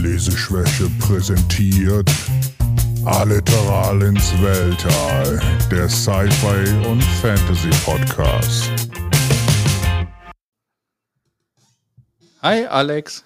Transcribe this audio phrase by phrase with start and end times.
[0.00, 2.10] Leseschwäche präsentiert
[3.04, 8.70] Alliteral ins Weltall, der Sci-Fi und Fantasy Podcast.
[12.40, 13.24] Hi Alex.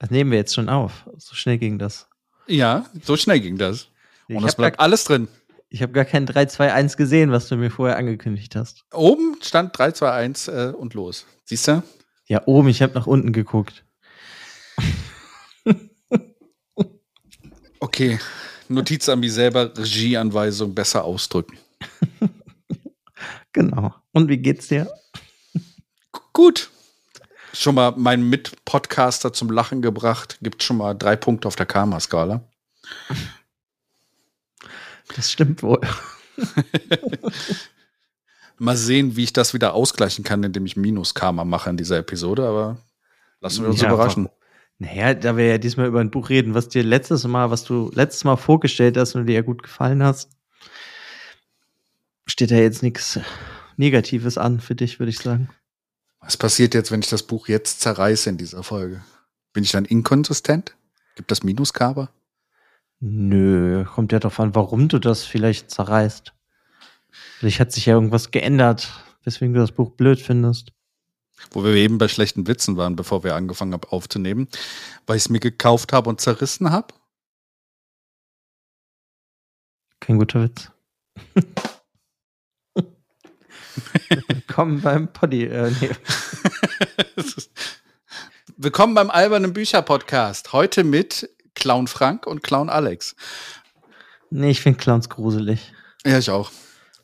[0.00, 1.08] Das nehmen wir jetzt schon auf.
[1.18, 2.08] So schnell ging das.
[2.48, 3.88] Ja, so schnell ging das.
[4.26, 5.28] Ich Und es hab bleibt gar- alles drin.
[5.68, 8.84] Ich habe gar kein 3, 2, 1 gesehen, was du mir vorher angekündigt hast.
[8.92, 11.26] Oben stand 3, 2, 1 äh, und los.
[11.44, 11.82] Siehst du?
[12.26, 13.84] Ja, oben, ich habe nach unten geguckt.
[17.80, 18.18] Okay.
[18.68, 21.58] Notiz an mich selber, Regieanweisung besser ausdrücken.
[23.52, 23.94] Genau.
[24.12, 24.88] Und wie geht's dir?
[26.32, 26.70] Gut.
[27.52, 30.38] Schon mal meinen Mit-Podcaster zum Lachen gebracht.
[30.40, 32.44] Gibt schon mal drei Punkte auf der Karma-Skala.
[35.16, 35.80] Das stimmt wohl.
[38.58, 42.46] Mal sehen, wie ich das wieder ausgleichen kann, indem ich Minus-Karma mache in dieser Episode,
[42.46, 42.76] aber
[43.40, 44.28] lassen wir uns Ja, überraschen.
[44.80, 47.90] Naja, da wir ja diesmal über ein Buch reden, was dir letztes Mal, was du
[47.92, 50.30] letztes Mal vorgestellt hast und dir ja gut gefallen hast,
[52.26, 53.20] steht da jetzt nichts
[53.76, 55.50] Negatives an für dich, würde ich sagen.
[56.20, 59.04] Was passiert jetzt, wenn ich das Buch jetzt zerreiße in dieser Folge?
[59.52, 60.74] Bin ich dann inkonsistent?
[61.14, 62.08] Gibt das Minus-Karma?
[63.00, 66.32] Nö, kommt ja darauf an, warum du das vielleicht zerreißt.
[67.38, 68.88] Vielleicht hat sich ja irgendwas geändert,
[69.24, 70.72] weswegen du das Buch blöd findest.
[71.50, 74.48] Wo wir eben bei schlechten Witzen waren, bevor wir angefangen haben aufzunehmen,
[75.06, 76.94] weil ich es mir gekauft habe und zerrissen habe.
[80.00, 80.70] Kein guter Witz.
[84.28, 85.44] Willkommen beim Poddy.
[85.44, 85.90] Äh, nee.
[88.56, 90.52] Willkommen beim albernen Bücher-Podcast.
[90.52, 93.14] Heute mit Clown Frank und Clown Alex.
[94.30, 95.72] nee, ich finde Clowns gruselig.
[96.04, 96.50] Ja, ich auch.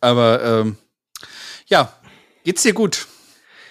[0.01, 0.77] Aber ähm,
[1.67, 1.93] ja,
[2.45, 3.07] geht's dir gut?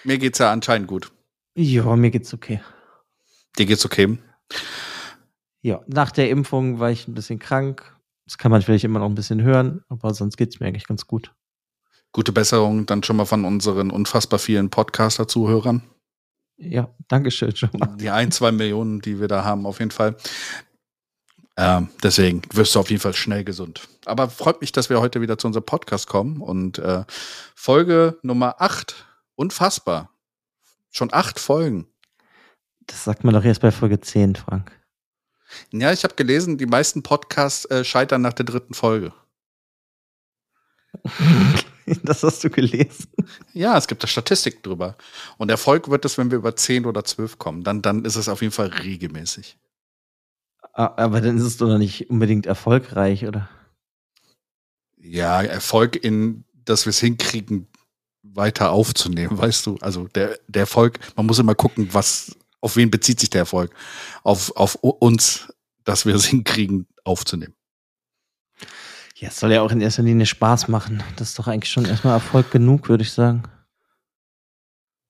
[0.06, 1.10] Mir geht's ja anscheinend gut.
[1.56, 2.60] Ja, mir geht's okay.
[3.58, 4.18] Dir geht's okay?
[5.62, 7.92] Ja, nach der Impfung war ich ein bisschen krank.
[8.24, 11.08] Das kann man vielleicht immer noch ein bisschen hören, aber sonst geht's mir eigentlich ganz
[11.08, 11.34] gut.
[12.12, 15.82] Gute Besserung dann schon mal von unseren unfassbar vielen Podcaster-Zuhörern.
[16.56, 17.96] Ja, Dankeschön schon mal.
[17.96, 20.16] Die ein, zwei Millionen, die wir da haben, auf jeden Fall.
[21.56, 23.88] Ähm, deswegen wirst du auf jeden Fall schnell gesund.
[24.04, 27.02] Aber freut mich, dass wir heute wieder zu unserem Podcast kommen und äh,
[27.56, 29.06] Folge Nummer 8.
[29.36, 30.10] Unfassbar.
[30.90, 31.86] Schon acht Folgen.
[32.86, 34.72] Das sagt man doch erst bei Folge 10, Frank.
[35.70, 39.12] Ja, ich habe gelesen, die meisten Podcasts äh, scheitern nach der dritten Folge.
[42.02, 43.08] das hast du gelesen.
[43.52, 44.96] Ja, es gibt da Statistiken drüber.
[45.38, 47.62] Und Erfolg wird es, wenn wir über 10 oder 12 kommen.
[47.62, 49.58] Dann, dann ist es auf jeden Fall regelmäßig.
[50.72, 53.48] Aber dann ist es doch noch nicht unbedingt erfolgreich, oder?
[54.96, 57.68] Ja, Erfolg in, dass wir es hinkriegen,
[58.36, 59.76] weiter aufzunehmen, weißt du?
[59.80, 63.74] Also der, der Erfolg, man muss immer gucken, was, auf wen bezieht sich der Erfolg?
[64.22, 65.52] Auf, auf uns,
[65.84, 67.54] dass wir es hinkriegen, aufzunehmen.
[69.16, 71.02] Ja, es soll ja auch in erster Linie Spaß machen.
[71.16, 73.44] Das ist doch eigentlich schon erstmal Erfolg genug, würde ich sagen.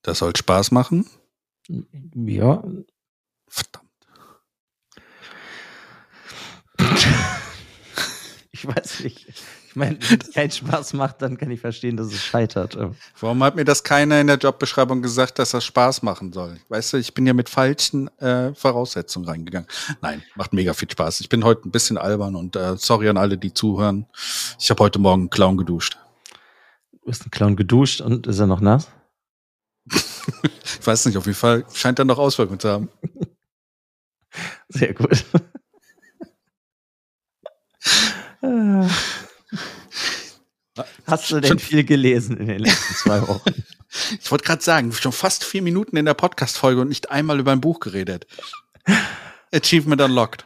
[0.03, 1.06] Das soll Spaß machen.
[2.15, 2.62] Ja.
[3.48, 3.86] Verdammt.
[8.59, 9.26] Ich weiß nicht.
[9.76, 12.78] Wenn es keinen Spaß macht, dann kann ich verstehen, dass es scheitert.
[13.20, 16.59] Warum hat mir das keiner in der Jobbeschreibung gesagt, dass das Spaß machen soll?
[16.70, 19.69] Weißt du, ich bin ja mit falschen äh, Voraussetzungen reingegangen.
[20.00, 21.20] Nein, macht mega viel Spaß.
[21.20, 24.06] Ich bin heute ein bisschen albern und äh, sorry an alle, die zuhören.
[24.59, 25.98] Ich habe heute Morgen einen Clown geduscht.
[26.92, 28.88] Du bist ein Clown geduscht und ist er noch nass?
[30.81, 32.88] Ich weiß nicht, auf jeden Fall scheint er noch Auswirkungen zu haben.
[34.69, 35.25] Sehr gut.
[41.06, 43.50] Hast du denn Schon- viel gelesen in den letzten zwei Wochen?
[44.20, 47.52] Ich wollte gerade sagen, schon fast vier Minuten in der Podcast-Folge und nicht einmal über
[47.52, 48.26] ein Buch geredet.
[49.52, 50.44] Achievement unlocked.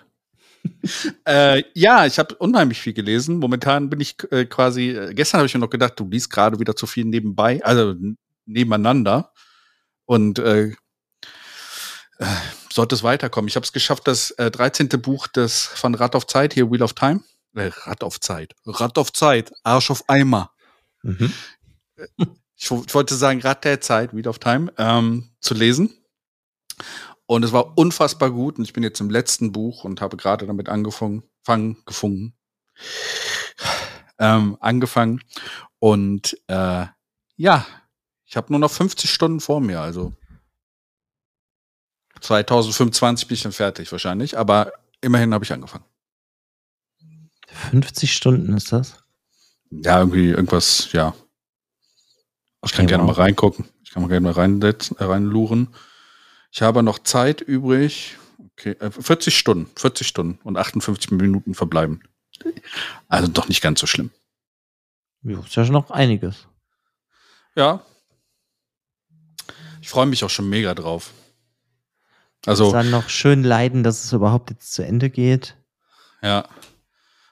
[1.24, 3.38] äh, ja, ich habe unheimlich viel gelesen.
[3.38, 6.60] Momentan bin ich äh, quasi, äh, gestern habe ich mir noch gedacht, du liest gerade
[6.60, 7.96] wieder zu viel nebenbei, also
[8.46, 9.32] nebeneinander.
[10.04, 10.72] Und äh,
[12.18, 12.26] äh,
[12.70, 13.48] sollte es weiterkommen.
[13.48, 14.88] Ich habe es geschafft, das äh, 13.
[15.00, 17.20] Buch des von Rad auf Zeit, hier Wheel of Time.
[17.54, 18.54] Äh, Rad auf Zeit.
[18.64, 19.52] Rad auf Zeit.
[19.62, 20.52] Arsch auf Eimer
[21.02, 21.32] Mhm.
[22.54, 25.96] ich, ich wollte sagen, Rad der Zeit, Wheel of Time, ähm, zu lesen.
[27.26, 28.58] Und es war unfassbar gut.
[28.58, 32.36] Und ich bin jetzt im letzten Buch und habe gerade damit angefangen, fangen, gefunden,
[34.18, 35.22] ähm, angefangen.
[35.78, 36.86] Und äh,
[37.36, 37.66] ja,
[38.26, 39.80] ich habe nur noch 50 Stunden vor mir.
[39.80, 40.12] Also
[42.20, 44.36] 2025 bin ich dann fertig wahrscheinlich.
[44.36, 45.84] Aber immerhin habe ich angefangen.
[47.70, 49.02] 50 Stunden ist das?
[49.70, 51.14] Ja, irgendwie irgendwas, ja.
[52.64, 53.16] Ich kann Okay, gerne wow.
[53.16, 53.66] mal reingucken.
[53.82, 55.68] Ich kann mal gerne mal reinsetzen, äh, reinluren.
[56.52, 58.16] Ich habe noch Zeit übrig.
[58.52, 62.02] Okay, äh, 40 Stunden, 40 Stunden und 58 Minuten verbleiben.
[63.08, 64.10] Also doch nicht ganz so schlimm.
[65.22, 66.46] Ja, ist ja schon noch einiges.
[67.54, 67.84] Ja.
[69.82, 71.12] Ich freue mich auch schon mega drauf.
[72.46, 75.56] Also, Dann noch schön leiden, dass es überhaupt jetzt zu Ende geht.
[76.22, 76.48] ja.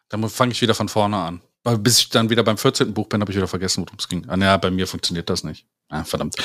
[0.08, 1.43] Dann fange ich wieder von vorne an.
[1.81, 2.94] Bis ich dann wieder beim 14.
[2.94, 4.26] Buch bin, habe ich wieder vergessen, worum es ging.
[4.28, 5.66] Ah, ja, bei mir funktioniert das nicht.
[5.88, 6.37] Ah, verdammt.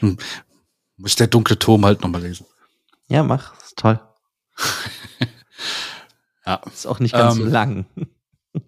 [0.96, 2.46] Muss der dunkle Turm halt nochmal lesen.
[3.08, 3.58] Ja, mach.
[3.62, 4.00] Ist toll.
[6.46, 6.62] Ja.
[6.72, 7.86] Ist auch nicht ganz so Ähm, lang.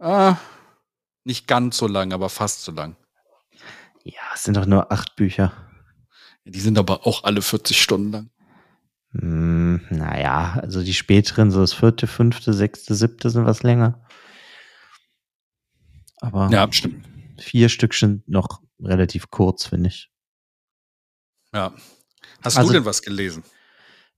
[0.00, 0.36] Ah,
[1.22, 2.96] nicht ganz so lang, aber fast so lang.
[4.02, 5.52] Ja, es sind doch nur acht Bücher.
[6.44, 8.30] Die sind aber auch alle 40 Stunden lang.
[9.18, 14.04] Hm, naja, also die späteren, so das vierte, fünfte, sechste, siebte sind was länger.
[16.20, 17.04] Aber Ja, stimmt.
[17.38, 20.10] vier Stück sind noch relativ kurz, finde ich.
[21.52, 21.72] Ja.
[22.42, 23.44] Hast Also- du denn was gelesen?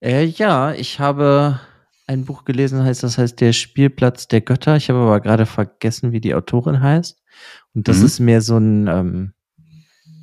[0.01, 1.61] Äh, ja, ich habe
[2.07, 4.77] ein Buch gelesen, heißt das heißt Der Spielplatz der Götter.
[4.77, 7.23] Ich habe aber gerade vergessen, wie die Autorin heißt.
[7.75, 8.05] Und das Mhm.
[8.07, 9.35] ist mehr so ein, ähm,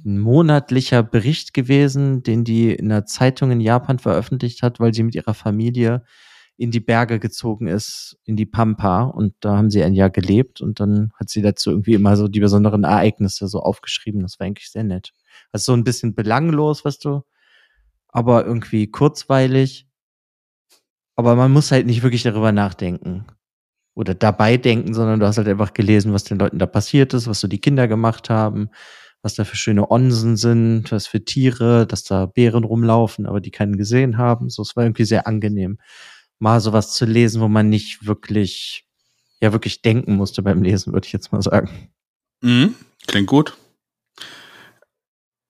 [0.05, 5.03] ein monatlicher Bericht gewesen, den die in einer Zeitung in Japan veröffentlicht hat, weil sie
[5.03, 6.03] mit ihrer Familie
[6.57, 9.03] in die Berge gezogen ist, in die Pampa.
[9.03, 12.27] Und da haben sie ein Jahr gelebt und dann hat sie dazu irgendwie immer so
[12.27, 14.21] die besonderen Ereignisse so aufgeschrieben.
[14.21, 15.13] Das war eigentlich sehr nett.
[15.51, 17.23] Also so ein bisschen belanglos, weißt du,
[18.09, 19.87] aber irgendwie kurzweilig.
[21.15, 23.25] Aber man muss halt nicht wirklich darüber nachdenken
[23.95, 27.27] oder dabei denken, sondern du hast halt einfach gelesen, was den Leuten da passiert ist,
[27.27, 28.69] was so die Kinder gemacht haben,
[29.23, 33.51] was da für schöne Onsen sind, was für Tiere, dass da Bären rumlaufen, aber die
[33.51, 34.49] keinen gesehen haben.
[34.49, 35.79] So, es war irgendwie sehr angenehm,
[36.39, 38.85] mal sowas zu lesen, wo man nicht wirklich,
[39.39, 41.89] ja, wirklich denken musste beim Lesen, würde ich jetzt mal sagen.
[42.41, 42.75] Mhm.
[43.07, 43.57] Klingt gut.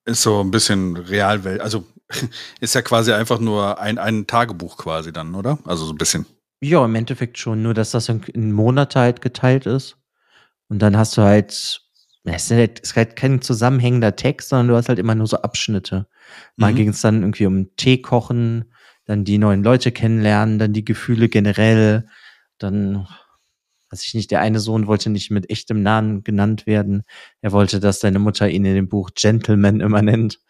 [0.04, 1.60] Ist so ein bisschen Realwelt.
[1.60, 1.84] Also
[2.60, 5.58] ist ja quasi einfach nur ein, ein Tagebuch quasi dann, oder?
[5.64, 6.26] Also so ein bisschen.
[6.60, 9.96] Ja, im Endeffekt schon, nur dass das in, in Monate halt geteilt ist.
[10.68, 11.83] Und dann hast du halt,
[12.24, 15.26] es ist halt, es ist halt kein zusammenhängender Text, sondern du hast halt immer nur
[15.26, 16.06] so Abschnitte.
[16.56, 16.76] Mal Mhm.
[16.76, 18.72] ging es dann irgendwie um Tee kochen,
[19.04, 22.08] dann die neuen Leute kennenlernen, dann die Gefühle generell,
[22.58, 23.06] dann,
[23.90, 27.02] weiß ich nicht, der eine Sohn wollte nicht mit echtem Namen genannt werden.
[27.42, 30.40] Er wollte, dass seine Mutter ihn in dem Buch Gentleman immer nennt.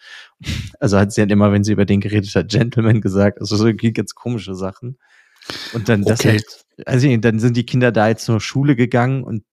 [0.80, 3.40] Also hat sie halt immer, wenn sie über den geredet hat, Gentleman gesagt.
[3.40, 4.98] Also so irgendwie ganz komische Sachen.
[5.72, 6.30] Und dann das Okay.
[6.30, 9.44] halt, also dann sind die Kinder da jetzt zur Schule gegangen und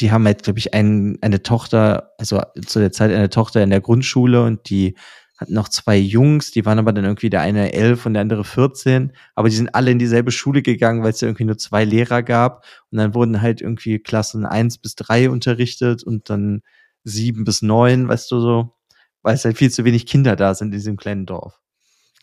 [0.00, 3.70] die haben halt, glaube ich, ein, eine Tochter, also zu der Zeit eine Tochter in
[3.70, 4.96] der Grundschule und die
[5.36, 8.44] hatten noch zwei Jungs, die waren aber dann irgendwie der eine elf und der andere
[8.44, 11.84] 14, aber die sind alle in dieselbe Schule gegangen, weil es ja irgendwie nur zwei
[11.84, 16.60] Lehrer gab und dann wurden halt irgendwie Klassen eins bis drei unterrichtet und dann
[17.04, 18.76] sieben bis neun, weißt du so,
[19.22, 21.58] weil es halt viel zu wenig Kinder da sind in diesem kleinen Dorf.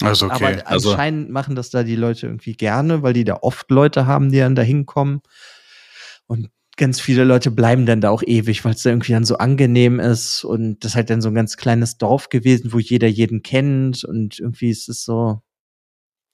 [0.02, 0.60] Also okay.
[0.60, 4.06] Aber also anscheinend machen das da die Leute irgendwie gerne, weil die da oft Leute
[4.06, 5.22] haben, die dann da hinkommen.
[6.28, 9.38] Und ganz viele Leute bleiben dann da auch ewig, weil es da irgendwie dann so
[9.38, 10.44] angenehm ist.
[10.44, 14.04] Und das ist halt dann so ein ganz kleines Dorf gewesen, wo jeder jeden kennt.
[14.04, 15.42] Und irgendwie ist es so,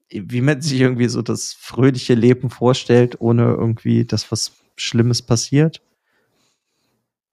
[0.09, 5.81] wie man sich irgendwie so das fröhliche Leben vorstellt, ohne irgendwie, dass was Schlimmes passiert.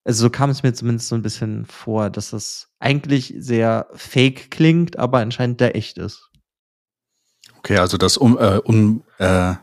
[0.05, 4.51] Also so kam es mir zumindest so ein bisschen vor, dass das eigentlich sehr fake
[4.51, 6.31] klingt, aber anscheinend da echt ist.
[7.59, 9.55] okay, also das um, äh, um äh,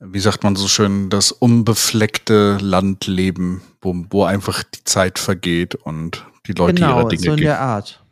[0.00, 6.26] wie sagt man so schön, das unbefleckte Landleben, wo, wo einfach die Zeit vergeht und
[6.46, 7.44] die Leute ihre Dinge so in gehen.
[7.44, 8.02] der Art.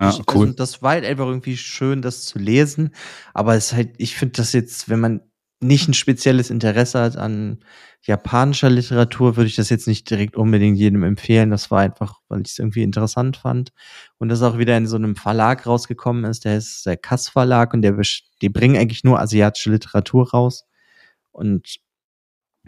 [0.00, 0.46] Ja, cool.
[0.46, 2.90] Also das war halt einfach irgendwie schön, das zu lesen.
[3.34, 5.20] Aber es ist halt, ich finde das jetzt, wenn man
[5.60, 7.60] nicht ein spezielles Interesse hat an
[8.00, 11.50] japanischer Literatur, würde ich das jetzt nicht direkt unbedingt jedem empfehlen.
[11.50, 13.70] Das war einfach, weil ich es irgendwie interessant fand.
[14.18, 17.72] Und das auch wieder in so einem Verlag rausgekommen ist, der ist der Kass Verlag
[17.72, 17.96] und der,
[18.42, 20.64] die bringen eigentlich nur asiatische Literatur raus.
[21.32, 21.76] Und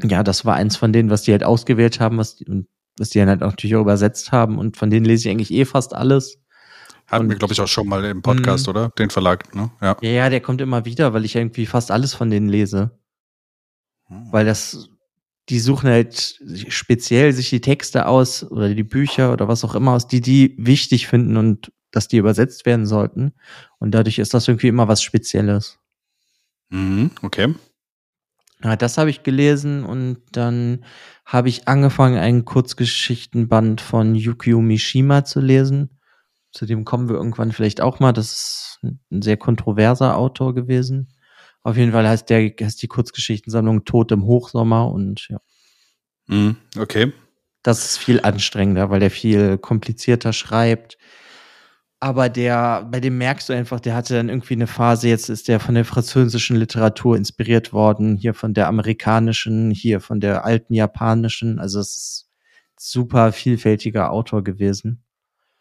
[0.02, 2.66] ja, das war eins von denen, was die halt ausgewählt haben, was die, und
[2.98, 4.58] was die dann halt auch natürlich auch übersetzt haben.
[4.58, 6.38] Und von denen lese ich eigentlich eh fast alles.
[7.06, 8.70] Hatten wir, glaube ich, auch schon mal im Podcast, Mhm.
[8.70, 8.88] oder?
[8.98, 9.70] Den Verlag, ne?
[9.80, 9.96] Ja.
[10.00, 12.98] Ja, ja, der kommt immer wieder, weil ich irgendwie fast alles von denen lese.
[14.08, 14.88] Weil das,
[15.48, 19.92] die suchen halt speziell sich die Texte aus oder die Bücher oder was auch immer
[19.92, 23.32] aus, die die wichtig finden und dass die übersetzt werden sollten.
[23.78, 25.78] Und dadurch ist das irgendwie immer was Spezielles.
[26.70, 27.54] Mhm, okay.
[28.64, 30.84] Ja, das habe ich gelesen und dann
[31.26, 36.00] habe ich angefangen, einen Kurzgeschichtenband von Yukio Mishima zu lesen.
[36.50, 38.12] Zu dem kommen wir irgendwann vielleicht auch mal.
[38.12, 41.10] Das ist ein sehr kontroverser Autor gewesen.
[41.62, 45.38] Auf jeden Fall heißt der heißt die Kurzgeschichtensammlung Tod im Hochsommer und ja,
[46.26, 47.12] Mhm, okay.
[47.62, 50.96] das ist viel anstrengender, weil der viel komplizierter schreibt
[52.00, 55.48] Aber der, bei dem merkst du einfach, der hatte dann irgendwie eine Phase, jetzt ist
[55.48, 60.74] der von der französischen Literatur inspiriert worden, hier von der amerikanischen, hier von der alten
[60.74, 61.58] japanischen.
[61.58, 62.30] Also es ist
[62.78, 65.02] super vielfältiger Autor gewesen.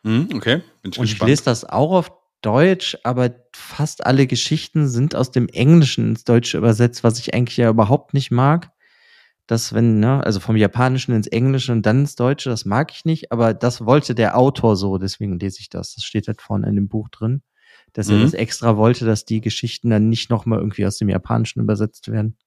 [0.03, 1.11] Hm, okay, bin ich Und gespannt.
[1.13, 2.11] ich lese das auch auf
[2.41, 7.55] Deutsch, aber fast alle Geschichten sind aus dem Englischen ins Deutsche übersetzt, was ich eigentlich
[7.55, 8.72] ja überhaupt nicht mag.
[9.47, 13.03] Das, wenn, ne, also vom Japanischen ins Englische und dann ins Deutsche, das mag ich
[13.03, 15.95] nicht, aber das wollte der Autor so, deswegen lese ich das.
[15.95, 17.41] Das steht halt vorne in dem Buch drin,
[17.91, 18.15] dass mhm.
[18.15, 22.09] er das extra wollte, dass die Geschichten dann nicht nochmal irgendwie aus dem Japanischen übersetzt
[22.09, 22.37] werden.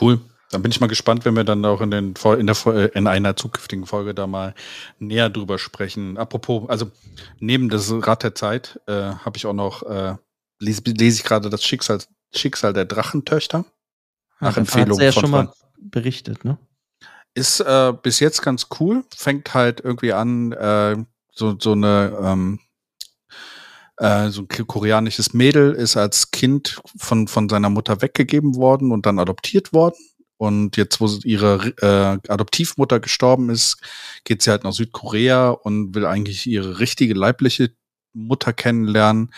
[0.00, 0.20] Cool.
[0.50, 3.08] Dann bin ich mal gespannt, wenn wir dann auch in, den, in, der, äh, in
[3.08, 4.54] einer zukünftigen Folge da mal
[5.00, 6.16] näher drüber sprechen.
[6.16, 6.92] Apropos, also
[7.40, 10.14] neben das Rad der Zeit äh, habe ich auch noch, äh,
[10.60, 11.98] lese, lese ich gerade das Schicksal,
[12.32, 13.64] Schicksal der Drachentöchter.
[14.44, 16.58] Nach ja, Empfehlung ja von schon mal berichtet, ne?
[17.34, 19.04] Ist äh, bis jetzt ganz cool.
[19.14, 20.96] Fängt halt irgendwie an, äh,
[21.32, 22.60] so, so eine ähm,
[23.96, 29.06] äh, so ein koreanisches Mädel ist als Kind von, von seiner Mutter weggegeben worden und
[29.06, 29.96] dann adoptiert worden
[30.36, 33.78] und jetzt, wo ihre äh, Adoptivmutter gestorben ist,
[34.24, 37.70] geht sie halt nach Südkorea und will eigentlich ihre richtige leibliche
[38.12, 39.32] Mutter kennenlernen.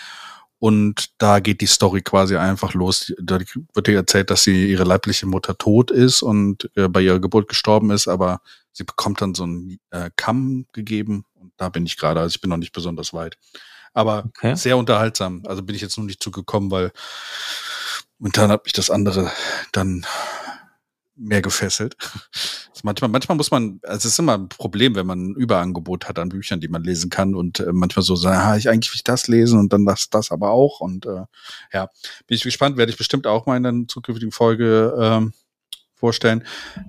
[0.58, 3.12] Und da geht die Story quasi einfach los.
[3.20, 3.38] Da
[3.74, 7.48] wird ihr erzählt, dass sie ihre leibliche Mutter tot ist und äh, bei ihrer Geburt
[7.48, 8.40] gestorben ist, aber
[8.72, 11.24] sie bekommt dann so einen äh, Kamm gegeben.
[11.34, 13.36] Und da bin ich gerade, also ich bin noch nicht besonders weit.
[13.92, 14.54] Aber okay.
[14.54, 15.42] sehr unterhaltsam.
[15.46, 16.92] Also bin ich jetzt noch nicht zugekommen, weil
[18.18, 19.30] momentan hat mich das andere
[19.72, 20.06] dann
[21.16, 21.96] mehr gefesselt.
[22.82, 26.18] manchmal, manchmal muss man, also es ist immer ein Problem, wenn man ein Überangebot hat
[26.18, 28.96] an Büchern, die man lesen kann und äh, manchmal so sagen, ah, ich eigentlich will
[28.96, 31.24] ich das lesen und dann das, das aber auch und äh,
[31.72, 31.90] ja,
[32.26, 35.32] bin ich gespannt, werde ich bestimmt auch mal in einer zukünftigen Folge ähm,
[35.94, 36.44] vorstellen.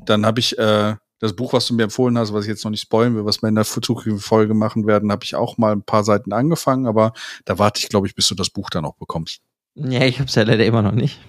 [0.06, 2.72] Dann habe ich äh, das Buch, was du mir empfohlen hast, was ich jetzt noch
[2.72, 5.72] nicht spoilen will, was wir in der zukünftigen Folge machen werden, habe ich auch mal
[5.72, 7.14] ein paar Seiten angefangen, aber
[7.46, 9.42] da warte ich, glaube ich, bis du das Buch dann auch bekommst.
[9.76, 11.20] Ja, ich habe es ja leider immer noch nicht.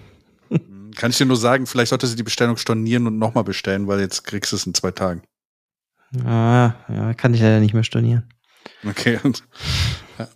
[0.99, 4.01] Kann ich dir nur sagen, vielleicht sollte sie die Bestellung stornieren und nochmal bestellen, weil
[4.01, 5.23] jetzt kriegst du es in zwei Tagen.
[6.25, 8.27] Ah, ja, kann ich leider nicht mehr stornieren.
[8.85, 9.17] Okay.
[9.23, 9.45] Und,
[10.17, 10.27] ja.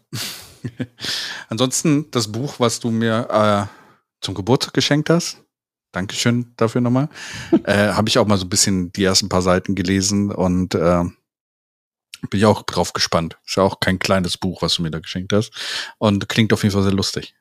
[1.49, 3.91] Ansonsten das Buch, was du mir äh,
[4.21, 5.43] zum Geburtstag geschenkt hast.
[5.91, 7.09] Dankeschön dafür nochmal.
[7.65, 11.03] äh, Habe ich auch mal so ein bisschen die ersten paar Seiten gelesen und äh,
[12.29, 13.37] bin ich auch drauf gespannt.
[13.45, 15.51] Ist ja auch kein kleines Buch, was du mir da geschenkt hast.
[15.97, 17.35] Und klingt auf jeden Fall sehr lustig.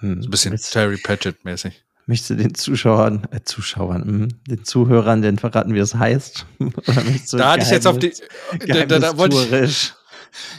[0.00, 1.82] Hm, so ein bisschen Terry Pratchett-mäßig.
[2.06, 6.46] Möchtest du den Zuschauern, äh, Zuschauern, mh, den Zuhörern denn verraten, wie es heißt?
[7.32, 8.12] da hatte ich jetzt auf die,
[8.66, 9.92] da, da, da wollte ich,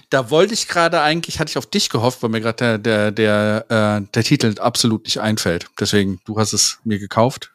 [0.09, 3.65] da wollte ich gerade eigentlich, hatte ich auf dich gehofft, weil mir gerade der, der,
[3.67, 5.67] der, äh, der Titel absolut nicht einfällt.
[5.79, 7.51] Deswegen, du hast es mir gekauft.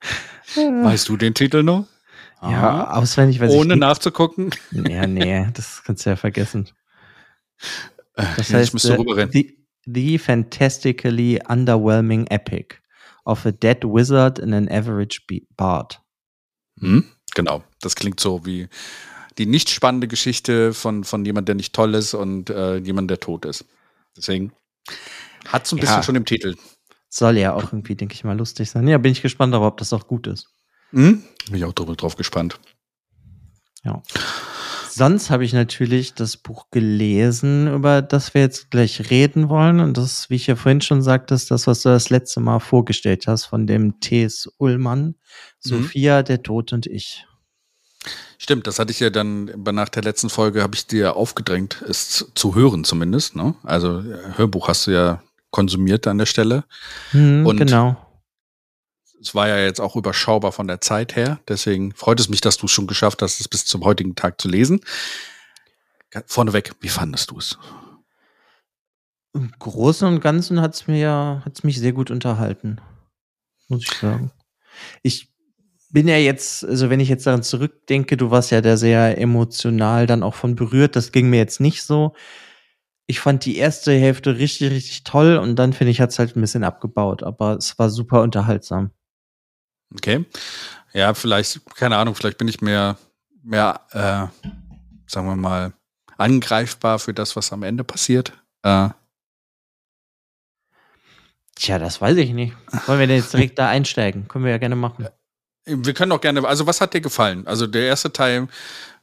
[0.54, 1.86] weißt du den Titel noch?
[2.42, 2.98] Ja, ah.
[2.98, 4.50] auswendig weiß Ohne ich nachzugucken?
[4.70, 6.68] Ja, nee, das kannst du ja vergessen.
[8.16, 9.30] Äh, das heißt, ich müsste rüberrennen.
[9.32, 12.80] The, the fantastically underwhelming epic
[13.24, 15.20] of a dead wizard and an average
[15.56, 16.00] bard.
[16.80, 18.68] Hm, genau, das klingt so wie
[19.38, 23.20] die nicht spannende Geschichte von, von jemand, der nicht toll ist und äh, jemand, der
[23.20, 23.64] tot ist.
[24.16, 24.52] Deswegen
[25.46, 26.02] hat so ein bisschen ja.
[26.02, 26.56] schon im Titel.
[27.08, 28.86] Soll ja auch irgendwie, denke ich mal, lustig sein.
[28.86, 30.48] Ja, bin ich gespannt, aber ob das auch gut ist.
[30.90, 31.24] Hm?
[31.46, 32.60] Bin ich auch drauf gespannt.
[33.82, 34.02] Ja.
[34.92, 39.78] Sonst habe ich natürlich das Buch gelesen, über das wir jetzt gleich reden wollen.
[39.78, 42.58] Und das, wie ich ja vorhin schon sagte, ist das, was du das letzte Mal
[42.58, 44.50] vorgestellt hast, von dem T.S.
[44.58, 45.14] Ullmann, mhm.
[45.60, 47.24] Sophia, der Tod und ich.
[48.38, 52.26] Stimmt, das hatte ich ja dann nach der letzten Folge, habe ich dir aufgedrängt, es
[52.34, 53.36] zu hören zumindest.
[53.36, 53.54] Ne?
[53.62, 54.02] Also
[54.36, 56.64] Hörbuch hast du ja konsumiert an der Stelle.
[57.12, 57.96] Mhm, und genau
[59.20, 61.40] es war ja jetzt auch überschaubar von der Zeit her.
[61.46, 64.40] Deswegen freut es mich, dass du es schon geschafft hast, es bis zum heutigen Tag
[64.40, 64.80] zu lesen.
[66.26, 67.58] Vorneweg, wie fandest du es?
[69.32, 72.80] Im Großen und Ganzen hat es mir, hat's mich sehr gut unterhalten.
[73.68, 74.32] Muss ich sagen.
[75.02, 75.30] Ich
[75.90, 80.06] bin ja jetzt, also wenn ich jetzt daran zurückdenke, du warst ja da sehr emotional
[80.06, 80.96] dann auch von berührt.
[80.96, 82.14] Das ging mir jetzt nicht so.
[83.06, 86.36] Ich fand die erste Hälfte richtig, richtig toll und dann finde ich, hat es halt
[86.36, 88.92] ein bisschen abgebaut, aber es war super unterhaltsam.
[89.94, 90.24] Okay.
[90.92, 92.96] Ja, vielleicht, keine Ahnung, vielleicht bin ich mehr,
[93.42, 94.48] mehr, äh,
[95.06, 95.72] sagen wir mal,
[96.16, 98.32] angreifbar für das, was am Ende passiert.
[98.62, 98.88] Äh.
[101.54, 102.54] Tja, das weiß ich nicht.
[102.86, 104.28] Wollen wir denn jetzt direkt da einsteigen?
[104.28, 105.08] Können wir ja gerne machen.
[105.66, 107.46] Wir können auch gerne, also was hat dir gefallen?
[107.46, 108.48] Also der erste Teil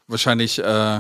[0.08, 1.00] wahrscheinlich, äh,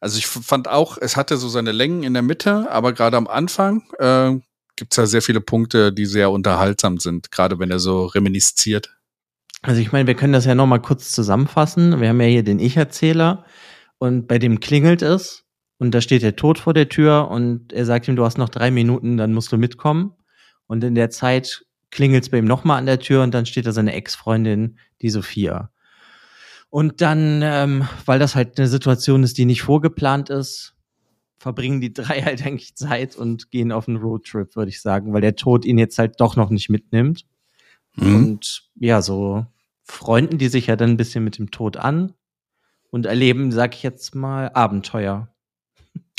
[0.00, 3.26] also ich fand auch, es hatte so seine Längen in der Mitte, aber gerade am
[3.26, 4.40] Anfang äh,
[4.80, 8.96] gibt es ja sehr viele Punkte, die sehr unterhaltsam sind, gerade wenn er so reminisziert.
[9.60, 12.00] Also ich meine, wir können das ja noch mal kurz zusammenfassen.
[12.00, 13.44] Wir haben ja hier den Ich-Erzähler
[13.98, 15.44] und bei dem klingelt es
[15.76, 18.48] und da steht der Tod vor der Tür und er sagt ihm, du hast noch
[18.48, 20.14] drei Minuten, dann musst du mitkommen.
[20.66, 23.44] Und in der Zeit klingelt es bei ihm noch mal an der Tür und dann
[23.44, 25.70] steht da seine Ex-Freundin, die Sophia.
[26.70, 30.74] Und dann, ähm, weil das halt eine Situation ist, die nicht vorgeplant ist,
[31.40, 35.22] verbringen die drei halt eigentlich Zeit und gehen auf einen Roadtrip, würde ich sagen, weil
[35.22, 37.26] der Tod ihn jetzt halt doch noch nicht mitnimmt.
[37.96, 38.14] Mhm.
[38.14, 39.44] Und ja, so
[39.82, 42.12] freunden die sich ja dann ein bisschen mit dem Tod an
[42.90, 45.28] und erleben, sag ich jetzt mal, Abenteuer.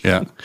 [0.03, 0.25] Ja.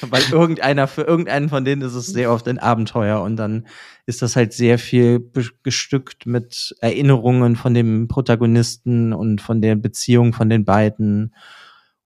[0.10, 3.66] Weil irgendeiner, für irgendeinen von denen ist es sehr oft ein Abenteuer und dann
[4.06, 5.30] ist das halt sehr viel
[5.62, 11.34] gestückt mit Erinnerungen von dem Protagonisten und von der Beziehung von den beiden.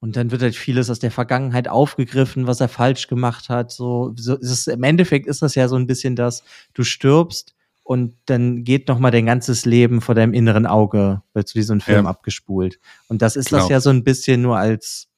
[0.04, 3.72] Und dann wird halt vieles aus der Vergangenheit aufgegriffen, was er falsch gemacht hat.
[3.72, 6.44] So, so ist es, im Endeffekt ist das ja so ein bisschen das,
[6.74, 11.48] du stirbst und dann geht noch mal dein ganzes Leben vor deinem inneren Auge, wird
[11.48, 12.10] zu diesem Film ja.
[12.10, 12.78] abgespult.
[13.08, 13.62] Und das ist genau.
[13.62, 15.08] das ja so ein bisschen nur als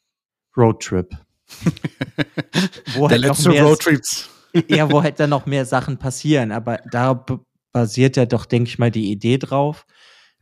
[0.57, 1.16] Roadtrip.
[2.95, 4.02] wo Der halt letzte Roadtrip.
[4.69, 6.52] Ja, wo halt dann noch mehr Sachen passieren.
[6.52, 7.26] Aber da
[7.73, 9.85] basiert ja doch, denke ich mal, die Idee drauf,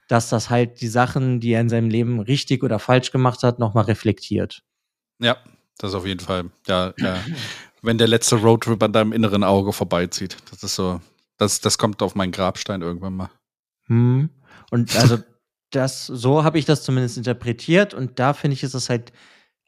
[0.09, 3.59] dass das halt die Sachen, die er in seinem Leben richtig oder falsch gemacht hat,
[3.59, 4.63] noch mal reflektiert.
[5.19, 5.37] Ja,
[5.79, 6.51] das auf jeden Fall.
[6.67, 7.19] Ja, ja.
[7.83, 10.37] Wenn der letzte Roadtrip an deinem inneren Auge vorbeizieht.
[10.51, 11.01] Das ist so
[11.39, 13.31] das, das kommt auf meinen Grabstein irgendwann mal.
[13.87, 14.31] Hm.
[14.71, 15.19] Und also
[15.71, 19.13] das, so habe ich das zumindest interpretiert und da finde ich, ist es halt,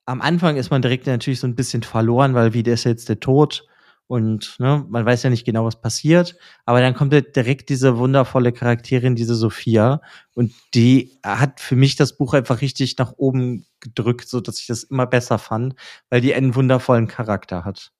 [0.04, 3.08] am Anfang ist man direkt natürlich so ein bisschen verloren, weil wie der ist jetzt
[3.08, 3.66] der Tod
[4.08, 7.98] und ne, man weiß ja nicht genau, was passiert, aber dann kommt halt direkt diese
[7.98, 10.00] wundervolle Charakterin, diese Sophia
[10.34, 14.66] und die hat für mich das Buch einfach richtig nach oben gedrückt, so dass ich
[14.66, 15.74] das immer besser fand,
[16.08, 17.92] weil die einen wundervollen Charakter hat.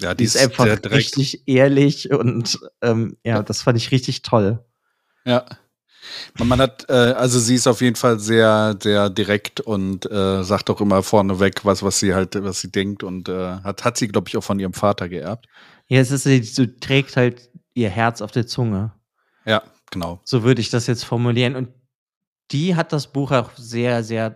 [0.00, 4.64] Ja, die, die ist einfach richtig ehrlich und ähm, ja, das fand ich richtig toll.
[5.24, 5.44] Ja.
[6.38, 10.70] Man hat, äh, also sie ist auf jeden Fall sehr, sehr direkt und äh, sagt
[10.70, 14.08] auch immer vorneweg, was, was sie halt, was sie denkt und äh, hat, hat sie,
[14.08, 15.46] glaube ich, auch von ihrem Vater geerbt.
[15.88, 18.92] Ja, es ist, sie trägt halt ihr Herz auf der Zunge.
[19.44, 20.20] Ja, genau.
[20.24, 21.56] So würde ich das jetzt formulieren.
[21.56, 21.68] Und
[22.50, 24.34] die hat das Buch auch sehr, sehr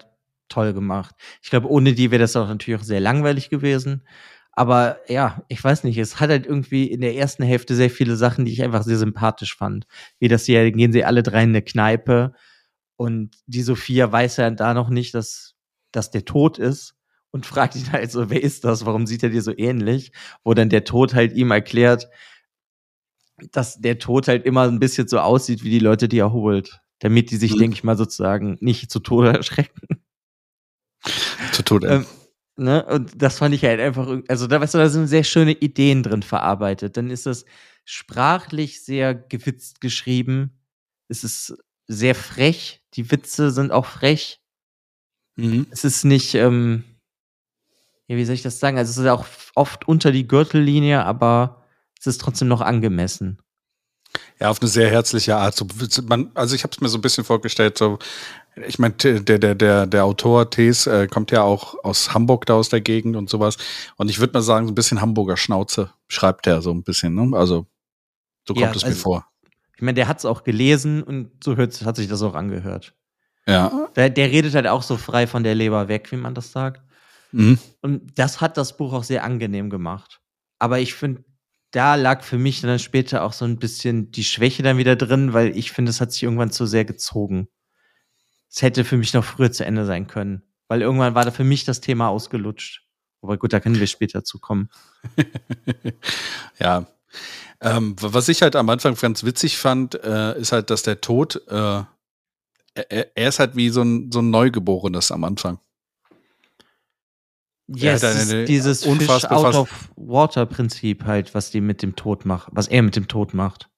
[0.48, 1.14] toll gemacht.
[1.42, 4.06] Ich glaube, ohne die wäre das auch natürlich auch sehr langweilig gewesen.
[4.58, 8.16] Aber ja, ich weiß nicht, es hat halt irgendwie in der ersten Hälfte sehr viele
[8.16, 9.86] Sachen, die ich einfach sehr sympathisch fand.
[10.18, 12.34] Wie das hier, gehen sie alle drei in eine Kneipe
[12.96, 15.54] und die Sophia weiß ja da noch nicht, dass,
[15.92, 16.96] dass der tot ist
[17.30, 18.84] und fragt ihn halt so, wer ist das?
[18.84, 20.10] Warum sieht er dir so ähnlich?
[20.42, 22.08] Wo dann der Tod halt ihm erklärt,
[23.52, 26.80] dass der Tod halt immer ein bisschen so aussieht wie die Leute, die er holt.
[26.98, 27.58] Damit die sich, mhm.
[27.58, 30.02] denke ich mal, sozusagen nicht zu Tode erschrecken.
[31.52, 31.86] Zu Tode.
[31.86, 32.06] Ähm,
[32.58, 32.84] Ne?
[32.86, 36.02] Und das fand ich halt einfach, also da, weißt du, da sind sehr schöne Ideen
[36.02, 36.96] drin verarbeitet.
[36.96, 37.44] Dann ist das
[37.84, 40.58] sprachlich sehr gewitzt geschrieben.
[41.06, 42.82] Es ist sehr frech.
[42.94, 44.40] Die Witze sind auch frech.
[45.36, 45.68] Mhm.
[45.70, 46.82] Es ist nicht, ähm,
[48.08, 48.76] ja, wie soll ich das sagen?
[48.76, 51.62] Also es ist auch oft unter die Gürtellinie, aber
[52.00, 53.38] es ist trotzdem noch angemessen.
[54.40, 55.54] Ja, auf eine sehr herzliche Art.
[55.54, 55.66] So,
[56.08, 57.98] man, also ich habe es mir so ein bisschen vorgestellt, so
[58.66, 62.54] ich meine, der, der, der, der Autor Tees äh, kommt ja auch aus Hamburg da
[62.54, 63.56] aus der Gegend und sowas.
[63.96, 67.14] Und ich würde mal sagen, so ein bisschen Hamburger Schnauze schreibt er so ein bisschen,
[67.14, 67.36] ne?
[67.36, 67.66] Also,
[68.46, 69.26] so kommt ja, es also, mir vor.
[69.76, 72.94] Ich meine, der hat es auch gelesen und so hört, hat sich das auch angehört.
[73.46, 73.88] Ja.
[73.96, 76.82] Der, der redet halt auch so frei von der Leber weg, wie man das sagt.
[77.32, 77.58] Mhm.
[77.82, 80.20] Und das hat das Buch auch sehr angenehm gemacht.
[80.58, 81.24] Aber ich finde,
[81.70, 85.32] da lag für mich dann später auch so ein bisschen die Schwäche dann wieder drin,
[85.32, 87.48] weil ich finde, es hat sich irgendwann zu sehr gezogen
[88.50, 90.42] es hätte für mich noch früher zu Ende sein können.
[90.68, 92.84] Weil irgendwann war da für mich das Thema ausgelutscht.
[93.22, 94.68] Aber gut, da können wir später zu kommen.
[96.58, 96.86] ja.
[97.60, 101.42] Ähm, was ich halt am Anfang ganz witzig fand, äh, ist halt, dass der Tod,
[101.48, 101.82] äh,
[102.74, 105.58] er, er, ist halt wie so ein, so ein Neugeborenes am Anfang.
[107.66, 112.24] Ja, yes, halt dieses Fish out of Water Prinzip halt, was die mit dem Tod
[112.24, 113.68] macht, was er mit dem Tod macht.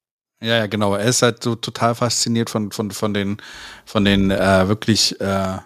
[0.42, 0.94] Ja, ja, genau.
[0.94, 3.36] Er ist halt so total fasziniert von, von, von den,
[3.84, 5.58] von den äh, wirklich äh,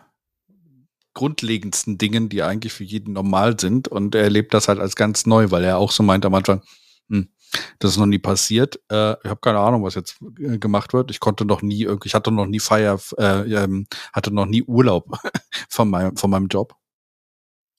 [1.14, 3.86] grundlegendsten Dingen, die eigentlich für jeden normal sind.
[3.86, 6.62] Und er erlebt das halt als ganz neu, weil er auch so meint am Anfang,
[7.08, 7.28] hm,
[7.78, 8.80] das ist noch nie passiert.
[8.90, 11.10] Äh, ich habe keine Ahnung, was jetzt äh, gemacht wird.
[11.12, 15.16] Ich konnte noch nie, ich hatte noch nie Feier, äh, ähm, hatte noch nie Urlaub
[15.68, 16.74] von meinem, von meinem Job.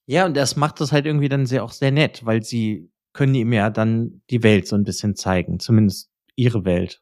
[0.08, 3.36] Ja, und das macht das halt irgendwie dann sehr auch sehr nett, weil sie können
[3.36, 7.02] ihm ja dann die Welt so ein bisschen zeigen, zumindest ihre Welt.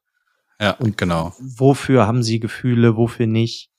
[0.60, 1.34] Ja, und genau.
[1.40, 3.70] Wofür haben sie Gefühle, wofür nicht?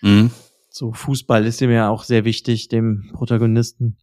[0.00, 0.30] Mhm.
[0.68, 3.96] So Fußball ist ihm ja auch sehr wichtig, dem Protagonisten.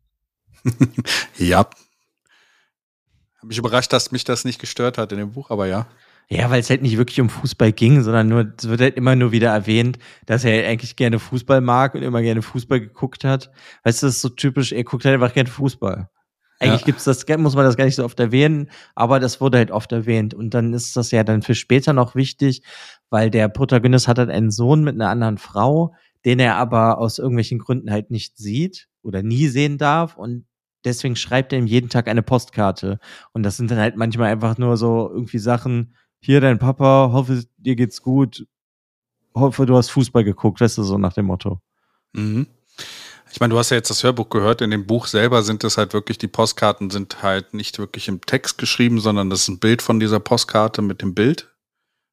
[1.38, 1.60] ja.
[1.60, 5.88] Hab mich überrascht, dass mich das nicht gestört hat in dem Buch, aber ja.
[6.32, 9.16] Ja, weil es halt nicht wirklich um Fußball ging, sondern nur, es wird halt immer
[9.16, 13.50] nur wieder erwähnt, dass er eigentlich gerne Fußball mag und immer gerne Fußball geguckt hat.
[13.84, 16.08] Weißt du, das ist so typisch, er guckt halt einfach gerne Fußball.
[16.60, 16.86] Eigentlich ja.
[16.86, 19.92] gibt's das, muss man das gar nicht so oft erwähnen, aber das wurde halt oft
[19.92, 20.34] erwähnt.
[20.34, 22.64] Und dann ist das ja dann für später noch wichtig,
[23.10, 25.94] weil der Protagonist hat halt einen Sohn mit einer anderen Frau,
[26.26, 30.18] den er aber aus irgendwelchen Gründen halt nicht sieht oder nie sehen darf.
[30.18, 30.46] Und
[30.84, 33.00] deswegen schreibt er ihm jeden Tag eine Postkarte.
[33.32, 37.44] Und das sind dann halt manchmal einfach nur so irgendwie Sachen, hier dein Papa, hoffe,
[37.58, 38.46] dir geht's gut,
[39.34, 41.62] hoffe, du hast Fußball geguckt, weißt du, so nach dem Motto.
[42.14, 42.48] Mhm.
[43.32, 44.62] Ich meine, du hast ja jetzt das Hörbuch gehört.
[44.62, 48.22] In dem Buch selber sind es halt wirklich, die Postkarten sind halt nicht wirklich im
[48.22, 51.48] Text geschrieben, sondern das ist ein Bild von dieser Postkarte mit dem Bild,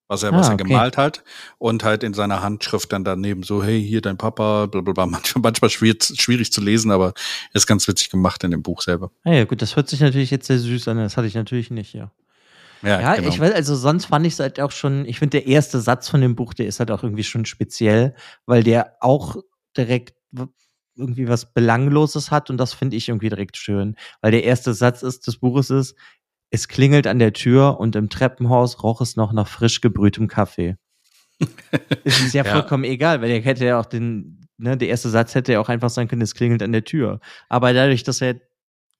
[0.08, 0.64] was er, ah, was er okay.
[0.64, 1.24] gemalt hat.
[1.58, 5.06] Und halt in seiner Handschrift dann daneben so, hey, hier dein Papa, bla bla bla.
[5.06, 7.14] Manchmal, manchmal schwierig, schwierig zu lesen, aber
[7.52, 9.10] ist ganz witzig gemacht in dem Buch selber.
[9.24, 10.98] Ah ja, gut, das hört sich natürlich jetzt sehr süß an.
[10.98, 12.10] Das hatte ich natürlich nicht, ja.
[12.82, 13.28] Ja, ja genau.
[13.28, 16.08] ich weiß, also sonst fand ich es halt auch schon, ich finde der erste Satz
[16.08, 19.36] von dem Buch, der ist halt auch irgendwie schon speziell, weil der auch
[19.76, 20.14] direkt
[20.96, 25.02] irgendwie was Belangloses hat und das finde ich irgendwie direkt schön, weil der erste Satz
[25.02, 25.96] ist des Buches ist,
[26.50, 30.76] es klingelt an der Tür und im Treppenhaus roch es noch nach frisch gebrühtem Kaffee.
[32.04, 35.10] es ist ja, ja vollkommen egal, weil der hätte ja auch den, ne, der erste
[35.10, 37.20] Satz hätte ja auch einfach sein können, es klingelt an der Tür.
[37.48, 38.40] Aber dadurch, dass er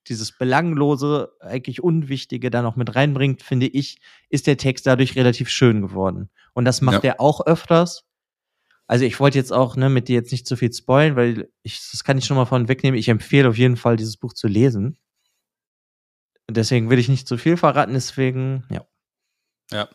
[0.09, 5.49] dieses Belanglose, eigentlich Unwichtige da noch mit reinbringt, finde ich, ist der Text dadurch relativ
[5.49, 6.31] schön geworden.
[6.53, 7.13] Und das macht ja.
[7.13, 8.05] er auch öfters.
[8.87, 11.81] Also ich wollte jetzt auch ne, mit dir jetzt nicht zu viel spoilen, weil ich,
[11.91, 12.99] das kann ich schon mal von wegnehmen.
[12.99, 14.97] Ich empfehle auf jeden Fall, dieses Buch zu lesen.
[16.49, 18.87] Deswegen will ich nicht zu viel verraten, deswegen, ja.
[19.73, 19.89] Ja.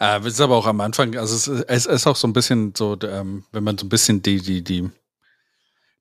[0.00, 2.74] Äh, es ist aber auch am Anfang, also es, es ist auch so ein bisschen
[2.76, 4.90] so, ähm, wenn man so ein bisschen die, die, die,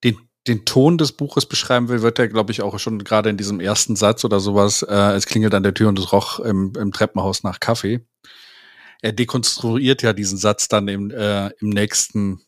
[0.03, 3.37] den den Ton des Buches beschreiben will, wird er, glaube ich, auch schon gerade in
[3.37, 6.73] diesem ersten Satz oder sowas, äh, es klingelt an der Tür und es roch im,
[6.77, 8.05] im Treppenhaus nach Kaffee.
[9.05, 12.41] Er dekonstruiert ja diesen Satz dann im, äh, im nächsten,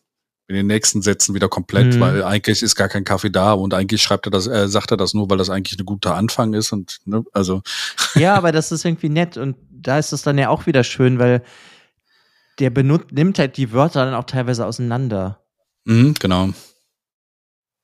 [0.48, 2.00] in den nächsten Sätzen wieder komplett, mhm.
[2.00, 4.96] weil eigentlich ist gar kein Kaffee da und eigentlich schreibt er das, äh, sagt er
[4.96, 7.62] das nur, weil das eigentlich ein guter Anfang ist und ne, also.
[8.16, 11.20] Ja, aber das ist irgendwie nett und da ist es dann ja auch wieder schön,
[11.20, 11.44] weil
[12.58, 15.44] der benutzt, nimmt halt die Wörter dann auch teilweise auseinander.
[15.84, 16.48] Mhm, genau.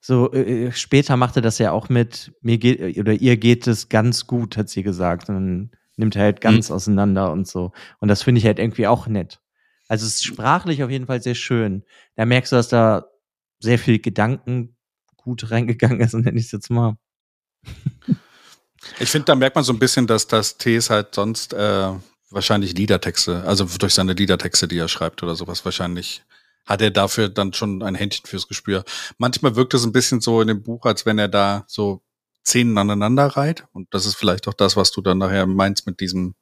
[0.00, 3.36] So, äh, äh, später macht er das ja auch mit, mir geht, äh, oder ihr
[3.36, 5.28] geht es ganz gut, hat sie gesagt.
[5.28, 6.76] Und dann nimmt er halt ganz mhm.
[6.76, 7.72] auseinander und so.
[8.00, 9.40] Und das finde ich halt irgendwie auch nett.
[9.88, 11.84] Also es ist sprachlich auf jeden Fall sehr schön.
[12.16, 13.06] Da merkst du, dass da
[13.60, 14.76] sehr viel Gedanken
[15.16, 16.96] gut reingegangen ist, und nenne ich es jetzt mal.
[18.98, 21.92] Ich finde, da merkt man so ein bisschen, dass das Tees halt sonst äh,
[22.30, 26.22] wahrscheinlich Liedertexte, also durch seine Liedertexte, die er schreibt oder sowas, wahrscheinlich
[26.66, 28.84] hat er dafür dann schon ein Händchen fürs Gespür.
[29.18, 32.02] Manchmal wirkt es ein bisschen so in dem Buch, als wenn er da so
[32.46, 33.64] Szenen aneinander reiht.
[33.72, 36.34] Und das ist vielleicht auch das, was du dann nachher meinst mit diesem,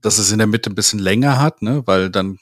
[0.00, 1.82] dass es in der Mitte ein bisschen länger hat, ne?
[1.86, 2.38] Weil dann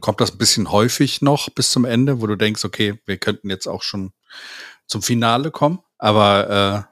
[0.00, 3.50] kommt das ein bisschen häufig noch bis zum Ende, wo du denkst, okay, wir könnten
[3.50, 4.12] jetzt auch schon
[4.86, 5.80] zum Finale kommen.
[5.98, 6.90] Aber äh,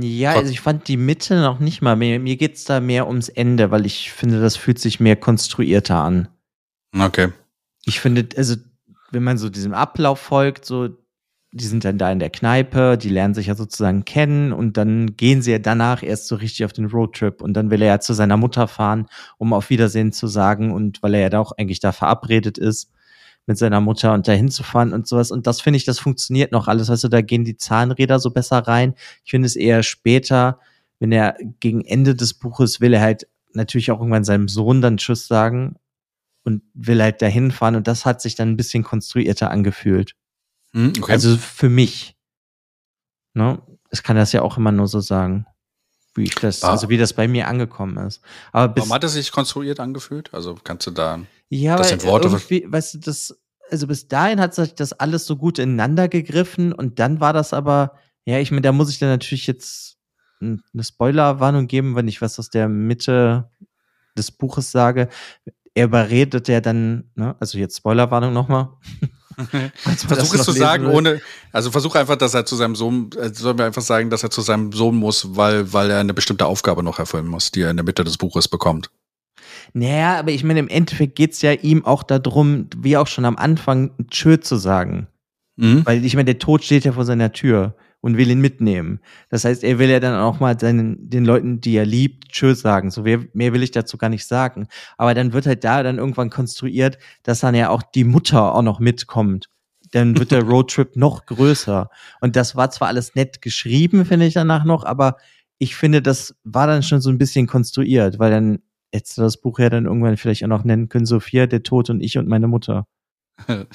[0.00, 1.96] ja, also ich fand die Mitte noch nicht mal.
[1.96, 5.96] Mir, mir geht's da mehr ums Ende, weil ich finde, das fühlt sich mehr konstruierter
[5.96, 6.28] an.
[6.96, 7.32] Okay.
[7.84, 8.56] Ich finde, also
[9.10, 10.90] wenn man so diesem Ablauf folgt, so,
[11.52, 15.16] die sind dann da in der Kneipe, die lernen sich ja sozusagen kennen und dann
[15.16, 18.00] gehen sie ja danach erst so richtig auf den Roadtrip und dann will er ja
[18.00, 21.52] zu seiner Mutter fahren, um auf Wiedersehen zu sagen und weil er ja da auch
[21.52, 22.90] eigentlich da verabredet ist
[23.46, 25.30] mit seiner Mutter und dahin zu fahren und sowas.
[25.30, 26.88] Und das finde ich, das funktioniert noch alles.
[26.88, 28.94] Weißt du, da gehen die Zahnräder so besser rein.
[29.24, 30.58] Ich finde es eher später,
[31.00, 34.96] wenn er gegen Ende des Buches will er halt natürlich auch irgendwann seinem Sohn dann
[34.96, 35.76] Tschüss sagen
[36.44, 40.14] und will halt dahin fahren und das hat sich dann ein bisschen konstruierter angefühlt.
[40.74, 41.12] Hm, okay.
[41.12, 42.16] Also für mich.
[43.34, 43.60] Ne?
[43.90, 45.46] Ich kann das ja auch immer nur so sagen,
[46.14, 46.70] wie ich das, ah.
[46.70, 48.20] also wie das bei mir angekommen ist.
[48.52, 50.32] Aber bis, Warum hat es sich konstruiert angefühlt?
[50.32, 53.38] Also kannst du da ja, das in Worte irgendwie, weißt du, das,
[53.70, 57.52] also bis dahin hat sich das alles so gut ineinander gegriffen und dann war das
[57.52, 59.98] aber, ja, ich meine, da muss ich dann natürlich jetzt
[60.40, 63.50] eine Spoilerwarnung geben, wenn ich was aus der Mitte
[64.16, 65.08] des Buches sage
[65.74, 68.68] er überredet ja dann, ne, also jetzt Spoilerwarnung nochmal.
[70.06, 70.94] versuch es zu sagen, will.
[70.94, 71.20] ohne,
[71.52, 74.30] also versuch einfach, dass er zu seinem Sohn, äh, sollen wir einfach sagen, dass er
[74.30, 77.70] zu seinem Sohn muss, weil, weil er eine bestimmte Aufgabe noch erfüllen muss, die er
[77.70, 78.90] in der Mitte des Buches bekommt.
[79.74, 83.24] Naja, aber ich meine, im Endeffekt geht es ja ihm auch darum, wie auch schon
[83.24, 85.06] am Anfang, Tschö zu sagen.
[85.56, 85.84] Mhm.
[85.84, 89.00] Weil ich meine, der Tod steht ja vor seiner Tür und will ihn mitnehmen.
[89.30, 92.60] Das heißt, er will ja dann auch mal seinen, den Leuten, die er liebt, Tschüss
[92.60, 92.90] sagen.
[92.90, 94.66] So mehr, mehr will ich dazu gar nicht sagen.
[94.98, 98.62] Aber dann wird halt da dann irgendwann konstruiert, dass dann ja auch die Mutter auch
[98.62, 99.48] noch mitkommt.
[99.92, 101.88] Dann wird der Roadtrip noch größer.
[102.20, 105.16] Und das war zwar alles nett geschrieben, finde ich danach noch, aber
[105.58, 108.58] ich finde, das war dann schon so ein bisschen konstruiert, weil dann
[108.92, 111.88] hättest du das Buch ja dann irgendwann vielleicht auch noch nennen können, Sophia, der Tod
[111.88, 112.86] und ich und meine Mutter.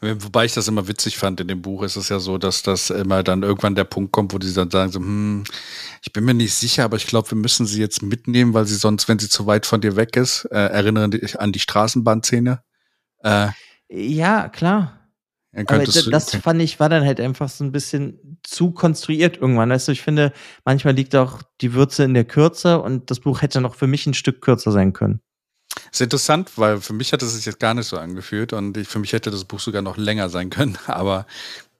[0.00, 2.90] Wobei ich das immer witzig fand in dem Buch, ist es ja so, dass das
[2.90, 5.44] immer dann irgendwann der Punkt kommt, wo die dann sagen so, hm,
[6.02, 8.76] ich bin mir nicht sicher, aber ich glaube, wir müssen sie jetzt mitnehmen, weil sie
[8.76, 12.62] sonst, wenn sie zu weit von dir weg ist, äh, erinnern dich an die Straßenbahnszene.
[13.22, 13.48] Äh,
[13.88, 15.00] ja, klar.
[15.54, 19.70] Aber das, das fand ich, war dann halt einfach so ein bisschen zu konstruiert irgendwann.
[19.70, 20.32] Weißt du, ich finde,
[20.64, 24.06] manchmal liegt auch die Würze in der Kürze und das Buch hätte noch für mich
[24.06, 25.20] ein Stück kürzer sein können.
[25.92, 28.88] Ist interessant, weil für mich hat es sich jetzt gar nicht so angefühlt und ich,
[28.88, 31.26] für mich hätte das Buch sogar noch länger sein können, aber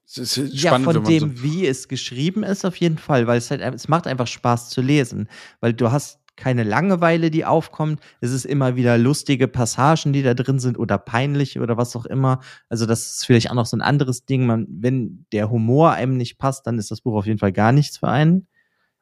[0.07, 3.39] es ist spannend, ja, von dem, so wie es geschrieben ist, auf jeden Fall, weil
[3.39, 5.29] es halt, es macht einfach Spaß zu lesen,
[5.61, 8.01] weil du hast keine Langeweile, die aufkommt.
[8.21, 12.07] Es ist immer wieder lustige Passagen, die da drin sind oder peinliche oder was auch
[12.07, 12.41] immer.
[12.69, 14.47] Also das ist vielleicht auch noch so ein anderes Ding.
[14.47, 17.73] Man, wenn der Humor einem nicht passt, dann ist das Buch auf jeden Fall gar
[17.73, 18.49] nichts für einen.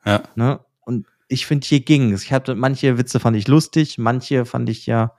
[0.04, 0.22] Ja.
[0.34, 0.60] Ne?
[0.80, 2.24] Und ich finde, hier ging es.
[2.24, 5.16] Ich hatte manche Witze fand ich lustig, manche fand ich ja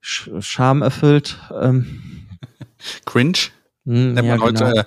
[0.00, 1.38] sch schamerfüllt.
[1.52, 2.28] Ähm.
[3.06, 3.38] Cringe?
[3.84, 4.80] Hm, Nennt ja, man heute, genau.
[4.80, 4.84] äh,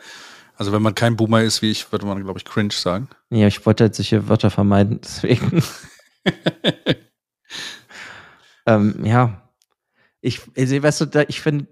[0.56, 3.10] also wenn man kein Boomer ist wie ich, würde man, glaube ich, cringe sagen.
[3.32, 5.64] Ja, ich wollte halt solche Wörter vermeiden, deswegen.
[8.68, 9.50] ähm, ja.
[10.22, 11.66] Ich, also, weißt du, da, ich finde,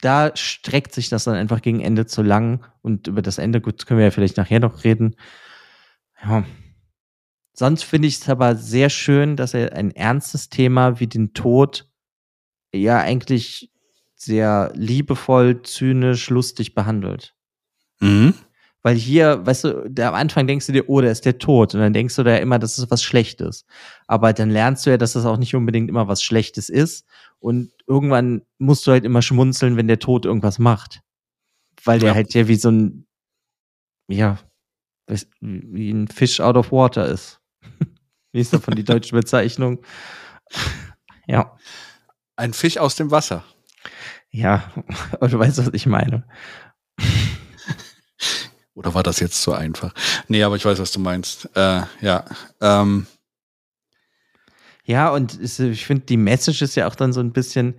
[0.00, 3.86] da streckt sich das dann einfach gegen Ende zu lang und über das Ende, gut,
[3.86, 5.14] können wir ja vielleicht nachher noch reden.
[6.24, 6.44] Ja.
[7.54, 11.88] Sonst finde ich es aber sehr schön, dass er ein ernstes Thema wie den Tod
[12.74, 13.70] ja eigentlich
[14.14, 17.34] sehr liebevoll, zynisch, lustig behandelt.
[18.00, 18.34] Mhm.
[18.84, 21.74] Weil hier, weißt du, da am Anfang denkst du dir, oh, der ist der Tod.
[21.74, 23.64] Und dann denkst du da immer, das ist was Schlechtes.
[24.08, 27.06] Aber dann lernst du ja, dass das auch nicht unbedingt immer was Schlechtes ist.
[27.38, 31.02] Und irgendwann musst du halt immer schmunzeln, wenn der Tod irgendwas macht.
[31.84, 32.14] Weil der ja.
[32.14, 33.06] halt ja wie so ein,
[34.08, 34.38] ja,
[35.40, 37.41] wie ein Fish out of water ist.
[38.32, 39.84] Wie ist davon die deutsche Bezeichnung?
[41.26, 41.56] ja.
[42.36, 43.44] Ein Fisch aus dem Wasser.
[44.30, 44.72] Ja,
[45.12, 46.24] aber du weißt, was ich meine.
[48.74, 49.92] Oder war das jetzt zu einfach?
[50.28, 51.48] Nee, aber ich weiß, was du meinst.
[51.54, 52.24] Äh, ja.
[52.60, 53.06] Ähm.
[54.84, 57.78] Ja, und ich finde, die Message ist ja auch dann so ein bisschen,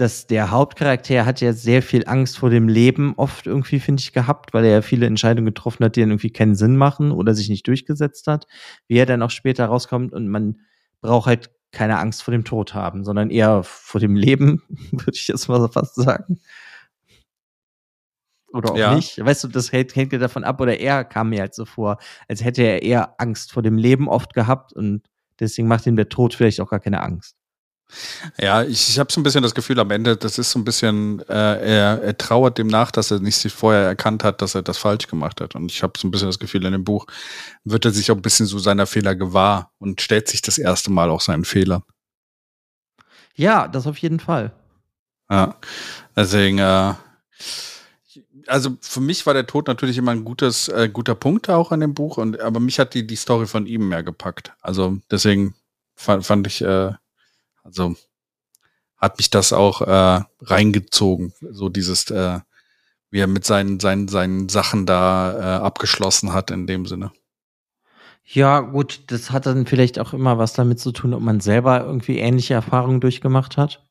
[0.00, 4.14] dass der Hauptcharakter hat ja sehr viel Angst vor dem Leben oft irgendwie, finde ich,
[4.14, 7.34] gehabt, weil er ja viele Entscheidungen getroffen hat, die dann irgendwie keinen Sinn machen oder
[7.34, 8.46] sich nicht durchgesetzt hat.
[8.88, 10.60] Wie er dann auch später rauskommt und man
[11.02, 15.28] braucht halt keine Angst vor dem Tod haben, sondern eher vor dem Leben, würde ich
[15.28, 16.40] jetzt mal so fast sagen.
[18.52, 18.94] Oder auch ja.
[18.94, 19.22] nicht.
[19.22, 21.98] Weißt du, das hängt, hängt ja davon ab, oder er kam mir halt so vor,
[22.26, 25.02] als hätte er eher Angst vor dem Leben oft gehabt und
[25.38, 27.39] deswegen macht ihm der Tod vielleicht auch gar keine Angst.
[28.38, 30.64] Ja, ich, ich habe so ein bisschen das Gefühl am Ende, das ist so ein
[30.64, 34.54] bisschen, äh, er, er trauert dem nach, dass er nicht sich vorher erkannt hat, dass
[34.54, 35.54] er das falsch gemacht hat.
[35.54, 37.06] Und ich habe so ein bisschen das Gefühl, in dem Buch
[37.64, 40.90] wird er sich auch ein bisschen so seiner Fehler gewahr und stellt sich das erste
[40.90, 41.82] Mal auch seinen Fehlern.
[43.34, 44.52] Ja, das auf jeden Fall.
[45.30, 45.56] Ja,
[46.16, 46.94] deswegen, äh,
[48.46, 51.80] also für mich war der Tod natürlich immer ein gutes, äh, guter Punkt auch an
[51.80, 54.52] dem Buch, und, aber mich hat die, die Story von ihm mehr gepackt.
[54.60, 55.54] Also deswegen
[55.94, 56.92] fand, fand ich, äh,
[57.62, 57.94] also
[58.96, 62.40] hat mich das auch äh, reingezogen, so dieses, äh,
[63.10, 67.10] wie er mit seinen, seinen, seinen Sachen da äh, abgeschlossen hat in dem Sinne.
[68.24, 71.80] Ja, gut, das hat dann vielleicht auch immer was damit zu tun, ob man selber
[71.80, 73.84] irgendwie ähnliche Erfahrungen durchgemacht hat.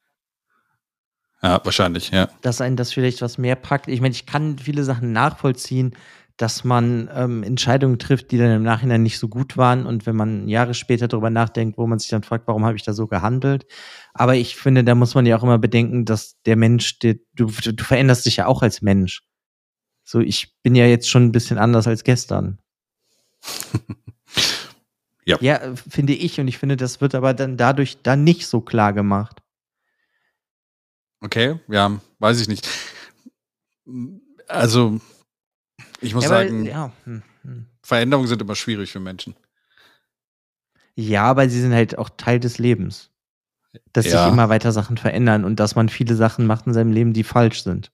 [1.42, 2.30] Ja, wahrscheinlich, ja.
[2.42, 3.88] Dass einen das vielleicht was mehr packt.
[3.88, 5.96] Ich meine, ich kann viele Sachen nachvollziehen,
[6.40, 10.16] dass man ähm, Entscheidungen trifft, die dann im Nachhinein nicht so gut waren und wenn
[10.16, 13.08] man Jahre später darüber nachdenkt, wo man sich dann fragt, warum habe ich da so
[13.08, 13.66] gehandelt.
[14.14, 17.48] Aber ich finde, da muss man ja auch immer bedenken, dass der Mensch, der, du,
[17.48, 19.22] du veränderst dich ja auch als Mensch.
[20.06, 22.60] So, ich bin ja jetzt schon ein bisschen anders als gestern.
[25.26, 25.38] ja.
[25.42, 26.40] Ja, finde ich.
[26.40, 29.42] Und ich finde, das wird aber dann dadurch dann nicht so klar gemacht.
[31.20, 32.66] Okay, ja, weiß ich nicht.
[34.48, 35.02] Also,
[36.02, 36.92] ich muss ja, sagen, weil, ja.
[37.06, 37.66] hm, hm.
[37.82, 39.36] Veränderungen sind immer schwierig für Menschen.
[40.96, 43.12] Ja, aber sie sind halt auch Teil des Lebens.
[43.94, 44.24] Dass ja.
[44.24, 47.24] sich immer weiter Sachen verändern und dass man viele Sachen macht in seinem Leben, die
[47.24, 47.92] falsch sind.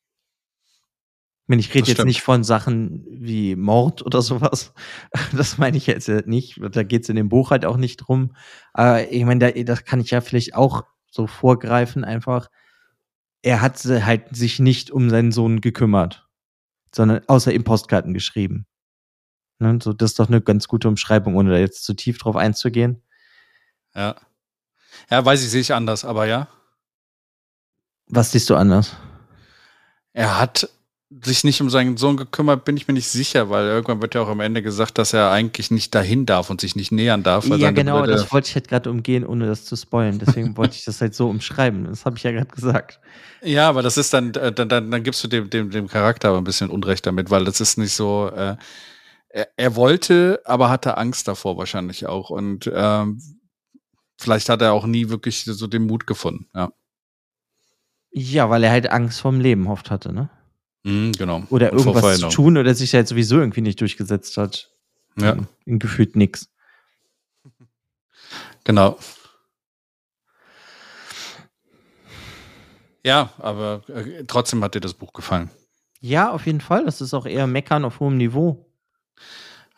[1.43, 4.73] Ich, meine, ich rede jetzt nicht von Sachen wie Mord oder sowas.
[5.35, 6.59] Das meine ich jetzt nicht.
[6.71, 8.35] Da geht es in dem Buch halt auch nicht drum.
[8.73, 12.49] Aber ich meine, da, das kann ich ja vielleicht auch so vorgreifen, einfach
[13.45, 16.24] er hat halt sich nicht um seinen Sohn gekümmert,
[16.95, 18.65] sondern außer ihm Postkarten geschrieben.
[19.59, 22.35] Ne, so, das ist doch eine ganz gute Umschreibung, ohne da jetzt zu tief drauf
[22.35, 23.01] einzugehen.
[23.93, 24.15] Ja.
[25.09, 26.47] Ja, weiß ich, sehe ich anders, aber ja.
[28.07, 28.95] Was siehst du anders?
[30.13, 30.69] Er hat
[31.09, 34.21] sich nicht um seinen Sohn gekümmert, bin ich mir nicht sicher, weil irgendwann wird ja
[34.21, 37.45] auch am Ende gesagt, dass er eigentlich nicht dahin darf und sich nicht nähern darf.
[37.45, 40.17] ja, genau, Brüder das wollte ich halt gerade umgehen, ohne das zu spoilen.
[40.19, 41.85] Deswegen wollte ich das halt so umschreiben.
[41.85, 42.99] Das habe ich ja gerade gesagt.
[43.43, 46.29] Ja, aber das ist dann, äh, dann, dann, dann gibst du dem, dem, dem Charakter
[46.29, 48.55] aber ein bisschen Unrecht damit, weil das ist nicht so, äh,
[49.29, 52.31] er, er wollte, aber hatte Angst davor wahrscheinlich auch.
[52.31, 53.21] Und ähm,
[54.17, 56.71] vielleicht hat er auch nie wirklich so den Mut gefunden, ja.
[58.17, 60.29] Ja, weil er halt Angst vorm Leben oft hatte, ne?
[60.85, 61.43] Mhm, genau.
[61.49, 64.69] Oder Und irgendwas zu tun oder sich halt sowieso irgendwie nicht durchgesetzt hat.
[65.17, 65.31] Ja.
[65.31, 66.47] In, in gefühlt nix.
[68.63, 68.99] Genau.
[73.03, 75.49] Ja, aber äh, trotzdem hat dir das Buch gefallen.
[76.01, 76.85] Ja, auf jeden Fall.
[76.85, 78.71] Das ist auch eher Meckern auf hohem Niveau.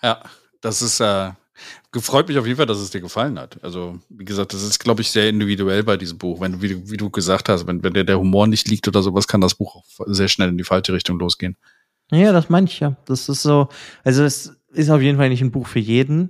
[0.03, 0.21] Ja,
[0.59, 1.31] das ist, äh,
[1.91, 3.63] gefreut mich auf jeden Fall, dass es dir gefallen hat.
[3.63, 6.41] Also, wie gesagt, das ist, glaube ich, sehr individuell bei diesem Buch.
[6.41, 9.27] Wenn, wie, wie du gesagt hast, wenn, wenn der, der Humor nicht liegt oder sowas,
[9.27, 11.57] kann das Buch auch sehr schnell in die falsche Richtung losgehen.
[12.11, 12.95] Ja, das meine ich ja.
[13.05, 13.69] Das ist so,
[14.03, 16.29] also es ist auf jeden Fall nicht ein Buch für jeden.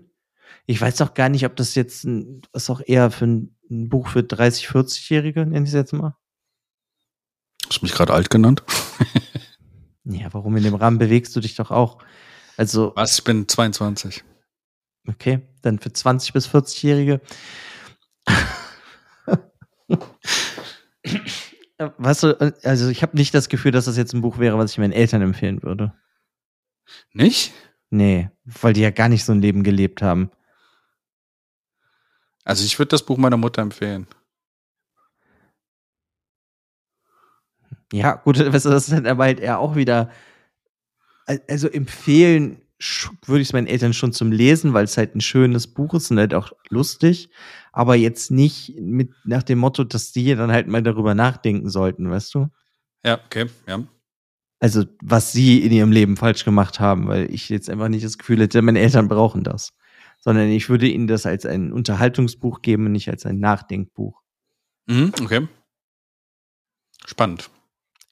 [0.66, 3.56] Ich weiß auch gar nicht, ob das jetzt ein, das ist auch eher für ein,
[3.70, 6.16] ein Buch für 30, 40-Jährige, nenne ich es jetzt mal.
[7.68, 8.63] Hast du mich gerade alt genannt?
[10.06, 12.00] ja, warum in dem Rahmen bewegst du dich doch auch?
[12.56, 12.94] Also.
[12.96, 13.20] Was?
[13.20, 14.24] Ich bin 22.
[15.08, 17.22] Okay, dann für 20 bis 40-Jährige.
[21.78, 24.72] weißt du, also ich habe nicht das Gefühl, dass das jetzt ein Buch wäre, was
[24.72, 25.93] ich meinen Eltern empfehlen würde.
[27.13, 27.54] Nicht?
[27.89, 30.30] Nee, weil die ja gar nicht so ein Leben gelebt haben.
[32.43, 34.08] Also ich würde das Buch meiner Mutter empfehlen.
[37.93, 40.12] Ja, gut, das ist dann aber halt eher auch wieder,
[41.26, 42.62] also empfehlen
[43.26, 46.12] würde ich es meinen Eltern schon zum Lesen, weil es halt ein schönes Buch ist
[46.12, 47.30] und halt auch lustig,
[47.72, 52.10] aber jetzt nicht mit nach dem Motto, dass die dann halt mal darüber nachdenken sollten,
[52.10, 52.48] weißt du?
[53.04, 53.84] Ja, okay, ja.
[54.60, 58.18] Also, was sie in ihrem Leben falsch gemacht haben, weil ich jetzt einfach nicht das
[58.18, 59.74] Gefühl hätte, meine Eltern brauchen das.
[60.20, 64.20] Sondern ich würde ihnen das als ein Unterhaltungsbuch geben und nicht als ein Nachdenkbuch.
[64.88, 65.48] Mhm, okay.
[67.06, 67.52] Spannend.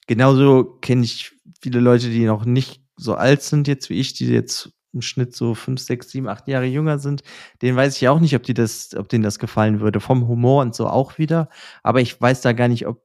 [0.06, 4.26] Genauso kenne ich viele Leute, die noch nicht so alt sind jetzt wie ich, die
[4.26, 7.22] jetzt im Schnitt so fünf, sechs, sieben, acht Jahre jünger sind,
[7.62, 10.00] denen weiß ich auch nicht, ob die das, ob denen das gefallen würde.
[10.00, 11.48] Vom Humor und so auch wieder.
[11.82, 13.02] Aber ich weiß da gar nicht, ob,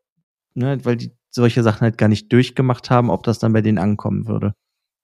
[0.53, 3.77] ne, weil die solche Sachen halt gar nicht durchgemacht haben, ob das dann bei denen
[3.77, 4.53] ankommen würde.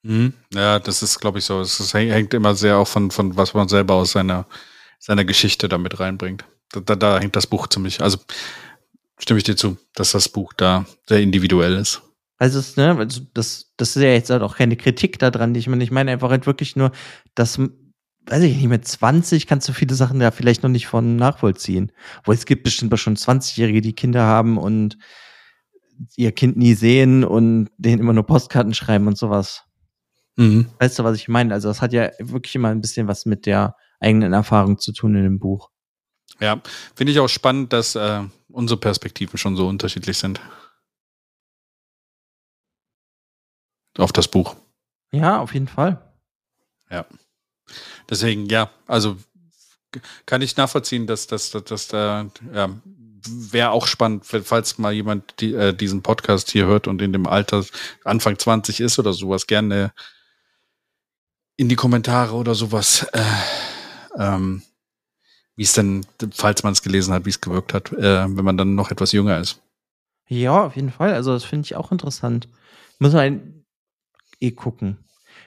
[0.04, 0.34] Mhm.
[0.54, 1.60] Ja, das ist, glaube ich, so.
[1.60, 4.45] Es hängt immer sehr auch von, von was man selber aus seiner,
[5.00, 6.45] seiner Geschichte damit reinbringt.
[6.71, 8.17] Da, da, da hängt das Buch ziemlich, also
[9.19, 12.02] stimme ich dir zu, dass das Buch da sehr individuell ist.
[12.38, 15.56] Also, es, ne, also das, das ist ja jetzt halt auch keine Kritik daran.
[15.56, 16.91] Ich meine, ich meine einfach halt wirklich nur,
[17.34, 21.15] dass, weiß ich nicht, mit 20 kannst du viele Sachen da vielleicht noch nicht von
[21.15, 21.91] nachvollziehen.
[22.23, 24.97] Wo es gibt bestimmt schon 20-Jährige, die Kinder haben und
[26.15, 29.63] ihr Kind nie sehen und denen immer nur Postkarten schreiben und sowas.
[30.36, 30.67] Mhm.
[30.80, 31.54] Weißt du, was ich meine?
[31.54, 35.15] Also, das hat ja wirklich immer ein bisschen was mit der eigenen Erfahrung zu tun
[35.15, 35.71] in dem Buch.
[36.39, 36.62] Ja,
[36.95, 40.39] finde ich auch spannend, dass äh, unsere Perspektiven schon so unterschiedlich sind.
[43.97, 44.55] Auf das Buch.
[45.12, 46.01] Ja, auf jeden Fall.
[46.89, 47.05] Ja.
[48.10, 49.17] Deswegen, ja, also
[50.25, 52.69] kann ich nachvollziehen, dass das, dass, dass da, ja,
[53.27, 57.27] wäre auch spannend, falls mal jemand die, äh, diesen Podcast hier hört und in dem
[57.27, 57.65] Alter
[58.03, 59.91] Anfang 20 ist oder sowas, gerne
[61.57, 63.21] in die Kommentare oder sowas, äh,
[64.17, 64.62] ähm,
[65.55, 68.57] wie es denn, falls man es gelesen hat, wie es gewirkt hat, äh, wenn man
[68.57, 69.60] dann noch etwas jünger ist.
[70.27, 71.13] Ja, auf jeden Fall.
[71.13, 72.47] Also das finde ich auch interessant.
[72.99, 73.57] Muss man
[74.39, 74.97] eh gucken.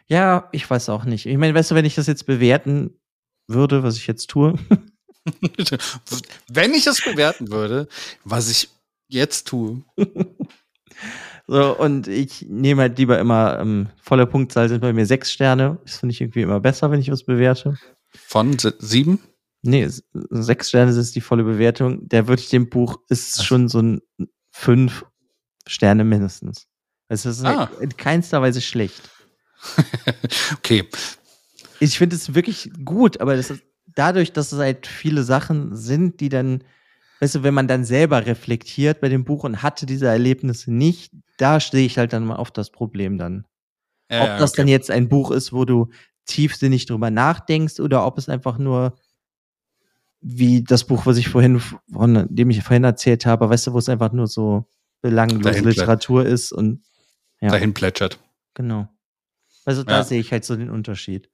[0.06, 1.26] Ja, ich weiß auch nicht.
[1.26, 2.98] Ich meine, weißt du, wenn ich das jetzt bewerten
[3.46, 4.54] würde, was ich jetzt tue.
[6.48, 7.88] wenn ich das bewerten würde,
[8.24, 8.70] was ich
[9.08, 9.82] jetzt tue.
[11.46, 15.78] so, und ich nehme halt lieber immer, ähm, volle Punktzahl sind bei mir sechs Sterne.
[15.84, 17.76] Das finde ich irgendwie immer besser, wenn ich was bewerte.
[18.08, 19.20] Von sieben?
[19.62, 22.08] Nee, sechs Sterne ist die volle Bewertung.
[22.08, 24.00] Der würde ich dem Buch, ist schon so ein
[24.50, 25.04] fünf
[25.66, 26.66] Sterne mindestens.
[27.10, 27.68] Es ist ah.
[27.80, 29.10] in keinster Weise schlecht.
[30.56, 30.88] okay.
[31.80, 33.64] Ich finde es wirklich gut, aber das ist
[33.96, 36.62] dadurch, dass es halt viele Sachen sind, die dann,
[37.18, 41.12] weißt du, wenn man dann selber reflektiert bei dem Buch und hatte diese Erlebnisse nicht,
[41.36, 43.44] da stehe ich halt dann mal auf das Problem dann.
[44.08, 44.62] Ja, ob das okay.
[44.62, 45.88] dann jetzt ein Buch ist, wo du
[46.26, 48.96] tiefsinnig drüber nachdenkst oder ob es einfach nur
[50.20, 51.60] wie das Buch, was ich vorhin,
[51.92, 54.68] von dem ich vorhin erzählt habe, weißt du, wo es einfach nur so
[55.02, 56.84] belanglose Literatur ist und
[57.40, 57.50] ja.
[57.50, 58.18] dahin plätschert.
[58.54, 58.88] Genau.
[59.64, 60.04] Also da ja.
[60.04, 61.28] sehe ich halt so den Unterschied.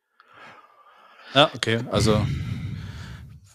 [1.34, 1.80] Ja, okay.
[1.90, 2.24] Also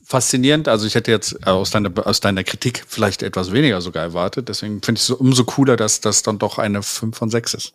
[0.03, 0.67] faszinierend.
[0.67, 4.49] Also ich hätte jetzt aus deiner, aus deiner Kritik vielleicht etwas weniger sogar erwartet.
[4.49, 7.73] Deswegen finde ich es umso cooler, dass das dann doch eine 5 von 6 ist.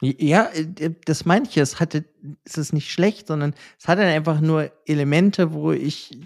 [0.00, 1.56] Ja, äh, das meine ich.
[1.56, 2.04] Es hatte,
[2.44, 6.18] es ist nicht schlecht, sondern es hat dann einfach nur Elemente, wo ich,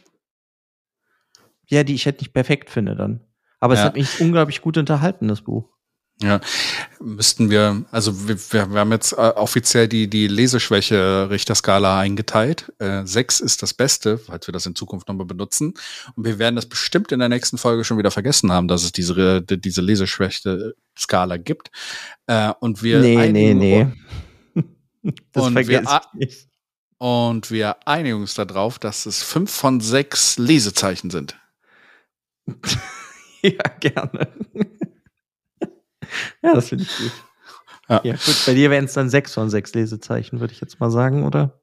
[1.68, 3.20] ja, die ich halt nicht perfekt finde dann.
[3.60, 3.80] Aber ja.
[3.80, 5.71] es hat mich unglaublich gut unterhalten, das Buch.
[6.22, 6.40] Ja,
[7.00, 12.72] müssten wir, also wir, wir haben jetzt äh, offiziell die, die Leseschwäche-Richterskala eingeteilt.
[12.78, 15.74] Äh, sechs ist das Beste, falls wir das in Zukunft nochmal benutzen.
[16.14, 18.92] Und wir werden das bestimmt in der nächsten Folge schon wieder vergessen haben, dass es
[18.92, 21.70] diese, diese Leseschwäche-Skala gibt.
[22.26, 23.86] Äh, und wir nee, nee, nee.
[25.32, 26.48] Das und wir, ich nicht.
[26.98, 31.36] Und wir einigen uns darauf, dass es fünf von sechs Lesezeichen sind.
[33.42, 34.28] ja, gerne.
[36.42, 37.12] Ja, das finde ich gut.
[37.88, 38.00] Ja.
[38.04, 38.12] ja.
[38.12, 38.42] gut.
[38.46, 41.58] Bei dir wären es dann sechs von sechs Lesezeichen, würde ich jetzt mal sagen, oder?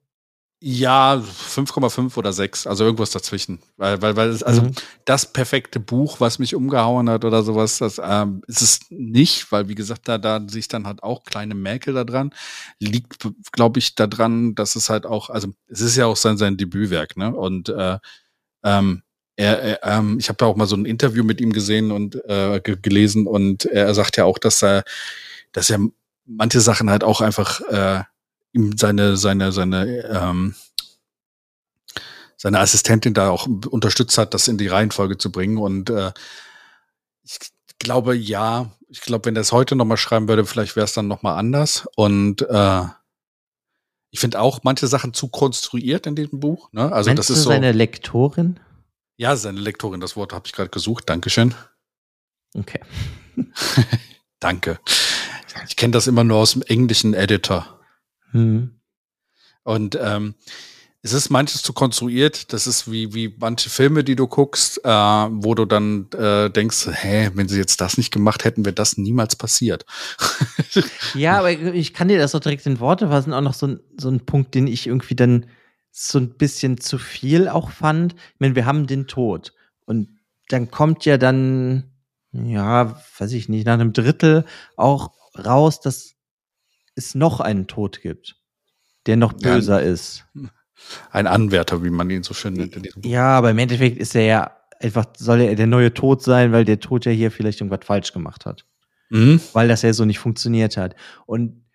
[0.62, 3.60] Ja, 5,5 oder 6, also irgendwas dazwischen.
[3.78, 4.72] Weil, weil, weil es, also mhm.
[5.06, 9.70] das perfekte Buch, was mich umgehauen hat oder sowas, das ähm, ist es nicht, weil
[9.70, 12.34] wie gesagt, da, da sich dann halt auch kleine Merkel da dran.
[12.78, 16.58] Liegt, glaube ich, daran, dass es halt auch, also es ist ja auch sein, sein
[16.58, 17.34] Debütwerk, ne?
[17.34, 17.98] Und äh,
[18.64, 19.04] ähm,
[19.40, 22.16] er, er, ähm, ich habe ja auch mal so ein Interview mit ihm gesehen und
[22.26, 24.84] äh, gelesen und er sagt ja auch, dass er,
[25.54, 25.80] dass er
[26.26, 28.04] manche Sachen halt auch einfach äh,
[28.52, 30.56] ihm seine seine seine ähm,
[32.36, 36.12] seine Assistentin da auch unterstützt hat, das in die Reihenfolge zu bringen und äh,
[37.24, 37.40] ich
[37.80, 40.94] glaube ja, ich glaube, wenn er es heute noch mal schreiben würde, vielleicht wäre es
[40.94, 42.82] dann noch mal anders und äh,
[44.12, 46.74] ich finde auch manche Sachen zu konstruiert in diesem Buch.
[46.74, 46.92] Ne?
[46.92, 48.60] Also Meinst das ist du seine Lektorin?
[49.20, 51.10] Ja, seine Lektorin, das Wort habe ich gerade gesucht.
[51.10, 51.54] Dankeschön.
[52.54, 52.80] Okay.
[54.40, 54.80] Danke.
[55.68, 57.82] Ich kenne das immer nur aus dem englischen Editor.
[58.32, 58.80] Mhm.
[59.64, 60.36] Und ähm,
[61.02, 62.54] es ist manches zu konstruiert.
[62.54, 66.88] Das ist wie, wie manche Filme, die du guckst, äh, wo du dann äh, denkst,
[66.90, 69.86] hä, wenn sie jetzt das nicht gemacht hätten, wäre das niemals passiert.
[71.14, 73.34] ja, aber ich kann dir das doch direkt in Worte fassen.
[73.34, 75.46] Auch noch so ein, so ein Punkt, den ich irgendwie dann
[76.02, 78.14] so ein bisschen zu viel auch fand.
[78.14, 79.54] Ich meine, wir haben den Tod.
[79.86, 80.08] Und
[80.48, 81.92] dann kommt ja dann,
[82.32, 84.46] ja, weiß ich nicht, nach einem Drittel
[84.78, 86.16] auch raus, dass
[86.96, 88.38] es noch einen Tod gibt,
[89.08, 90.26] der noch böser ja, ist.
[91.12, 92.80] Ein Anwärter, wie man ihn so schön nennt.
[93.04, 96.64] Ja, aber im Endeffekt ist er ja einfach, soll er der neue Tod sein, weil
[96.64, 98.66] der Tod ja hier vielleicht irgendwas falsch gemacht hat.
[99.10, 99.42] Mhm.
[99.52, 100.96] Weil das ja so nicht funktioniert hat.
[101.26, 101.66] Und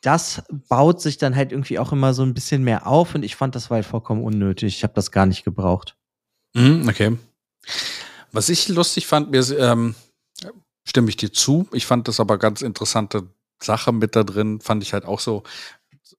[0.00, 3.36] das baut sich dann halt irgendwie auch immer so ein bisschen mehr auf und ich
[3.36, 4.76] fand, das war halt vollkommen unnötig.
[4.76, 5.96] Ich habe das gar nicht gebraucht.
[6.54, 7.16] Mhm, okay.
[8.32, 9.94] Was ich lustig fand, mir ähm,
[10.86, 11.68] stimme ich dir zu.
[11.72, 13.28] Ich fand das aber ganz interessante
[13.62, 14.60] Sache mit da drin.
[14.60, 15.42] Fand ich halt auch so.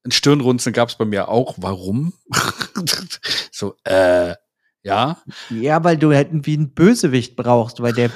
[0.04, 1.54] Ein Stirnrunzeln gab es bei mir auch.
[1.58, 2.12] Warum?
[3.52, 4.34] so, äh,
[4.82, 5.22] ja.
[5.50, 8.10] Ja, weil du halt wie ein Bösewicht brauchst, weil der,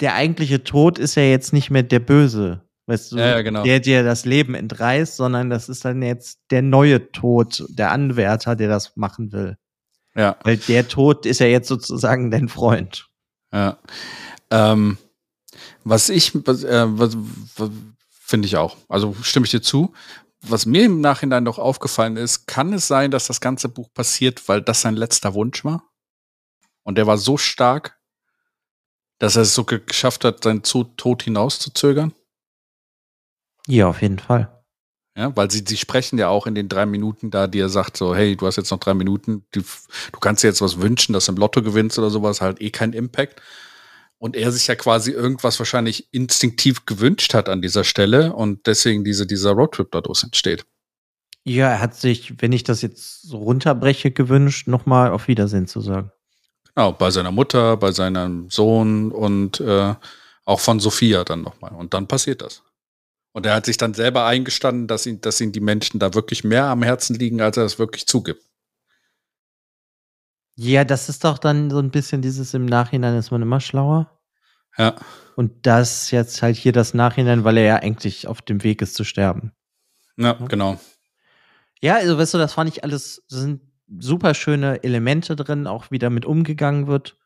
[0.00, 2.62] der eigentliche Tod ist ja jetzt nicht mehr der Böse.
[2.86, 3.62] Weißt du, ja, ja, genau.
[3.62, 8.56] der dir das Leben entreißt, sondern das ist dann jetzt der neue Tod, der Anwärter,
[8.56, 9.56] der das machen will.
[10.14, 10.36] Ja.
[10.42, 13.08] Weil der Tod ist ja jetzt sozusagen dein Freund.
[13.52, 13.78] Ja.
[14.50, 14.98] Ähm,
[15.84, 17.16] was ich, was, äh, was,
[17.56, 17.70] was
[18.20, 18.76] finde ich auch.
[18.88, 19.92] Also stimme ich dir zu.
[20.40, 24.48] Was mir im Nachhinein noch aufgefallen ist, kann es sein, dass das ganze Buch passiert,
[24.48, 25.84] weil das sein letzter Wunsch war?
[26.82, 28.00] Und der war so stark,
[29.18, 32.12] dass er es so geschafft hat, seinen Tod hinauszuzögern?
[33.66, 34.62] Ja, auf jeden Fall.
[35.16, 37.98] Ja, weil sie, sie sprechen ja auch in den drei Minuten da, die er sagt
[37.98, 41.12] so, hey, du hast jetzt noch drei Minuten, du, du kannst dir jetzt was wünschen,
[41.12, 43.42] dass du im Lotto gewinnst oder sowas, halt eh kein Impact.
[44.16, 49.04] Und er sich ja quasi irgendwas wahrscheinlich instinktiv gewünscht hat an dieser Stelle und deswegen
[49.04, 50.64] diese, dieser Roadtrip dadurch entsteht.
[51.44, 55.80] Ja, er hat sich, wenn ich das jetzt so runterbreche, gewünscht, nochmal auf Wiedersehen zu
[55.80, 56.12] sagen.
[56.74, 59.94] Genau, bei seiner Mutter, bei seinem Sohn und äh,
[60.44, 61.72] auch von Sophia dann nochmal.
[61.72, 62.62] Und dann passiert das.
[63.32, 66.44] Und er hat sich dann selber eingestanden, dass ihn, dass ihn die Menschen da wirklich
[66.44, 68.44] mehr am Herzen liegen, als er es wirklich zugibt.
[70.54, 74.20] Ja, das ist doch dann so ein bisschen dieses im Nachhinein ist man immer schlauer.
[74.76, 74.96] Ja.
[75.34, 78.94] Und das jetzt halt hier das Nachhinein, weil er ja eigentlich auf dem Weg ist
[78.94, 79.52] zu sterben.
[80.16, 80.78] Ja, genau.
[81.80, 83.62] Ja, also weißt du, das fand ich alles, sind
[83.98, 87.16] super schöne Elemente drin, auch wie damit umgegangen wird.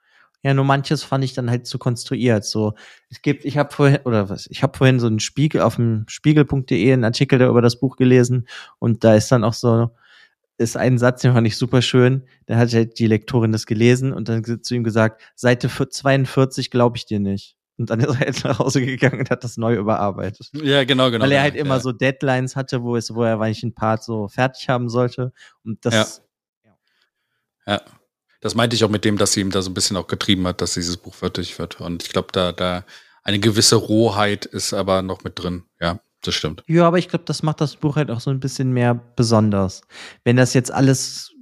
[0.46, 2.44] Ja, nur manches fand ich dann halt zu konstruiert.
[2.44, 2.74] So,
[3.10, 6.04] es gibt, ich habe vorhin, oder was, ich habe vorhin so einen Spiegel auf dem
[6.06, 8.46] Spiegel.de einen Artikel über das Buch gelesen
[8.78, 9.90] und da ist dann auch so,
[10.56, 12.22] ist ein Satz, den fand ich super schön.
[12.46, 16.96] Da hat halt die Lektorin das gelesen und dann zu ihm gesagt, Seite 42 glaube
[16.96, 17.56] ich dir nicht.
[17.76, 20.48] Und dann ist er halt nach Hause gegangen und hat das neu überarbeitet.
[20.52, 21.24] Ja, genau, genau.
[21.24, 21.80] Weil er halt ja, immer ja.
[21.80, 25.32] so Deadlines hatte, wo es, wo er manchen Part so fertig haben sollte.
[25.64, 26.22] Und das.
[26.64, 27.72] Ja.
[27.72, 27.80] ja.
[28.46, 30.46] Das meinte ich auch mit dem, dass sie ihm da so ein bisschen auch getrieben
[30.46, 31.80] hat, dass dieses Buch fertig wird.
[31.80, 32.84] Und ich glaube, da, da
[33.24, 35.64] eine gewisse Rohheit ist aber noch mit drin.
[35.80, 36.62] Ja, das stimmt.
[36.68, 39.80] Ja, aber ich glaube, das macht das Buch halt auch so ein bisschen mehr besonders.
[40.22, 41.32] Wenn das jetzt alles,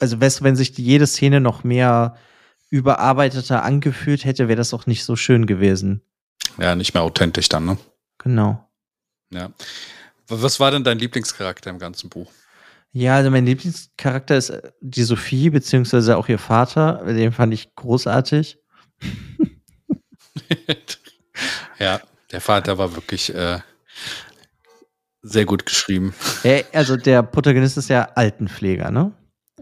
[0.00, 2.16] also weißt du, wenn sich jede Szene noch mehr
[2.70, 6.02] überarbeiteter angefühlt hätte, wäre das auch nicht so schön gewesen.
[6.58, 7.78] Ja, nicht mehr authentisch dann, ne?
[8.18, 8.68] Genau.
[9.30, 9.52] Ja.
[10.26, 12.32] Was war denn dein Lieblingscharakter im ganzen Buch?
[12.92, 17.04] Ja, also mein Lieblingscharakter ist äh, die Sophie, beziehungsweise auch ihr Vater.
[17.06, 18.58] Den fand ich großartig.
[21.78, 22.00] ja,
[22.32, 23.60] der Vater war wirklich äh,
[25.22, 26.14] sehr gut geschrieben.
[26.42, 29.12] Er, also der Protagonist ist ja Altenpfleger, ne?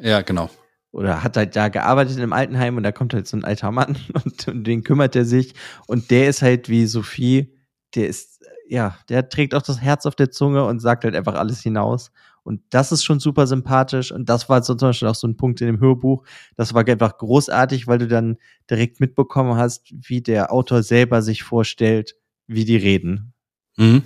[0.01, 0.51] Ja, genau.
[0.91, 3.99] Oder hat halt da gearbeitet im Altenheim und da kommt halt so ein alter Mann
[4.25, 5.55] und um den kümmert er sich.
[5.87, 7.55] Und der ist halt wie Sophie,
[7.95, 11.35] der ist, ja, der trägt auch das Herz auf der Zunge und sagt halt einfach
[11.35, 12.11] alles hinaus.
[12.49, 14.11] Und das ist schon super sympathisch.
[14.11, 16.25] Und das war zum Beispiel auch so ein Punkt in dem Hörbuch.
[16.57, 18.39] Das war einfach großartig, weil du dann
[18.71, 23.35] direkt mitbekommen hast, wie der Autor selber sich vorstellt, wie die reden.
[23.77, 24.03] Mhm.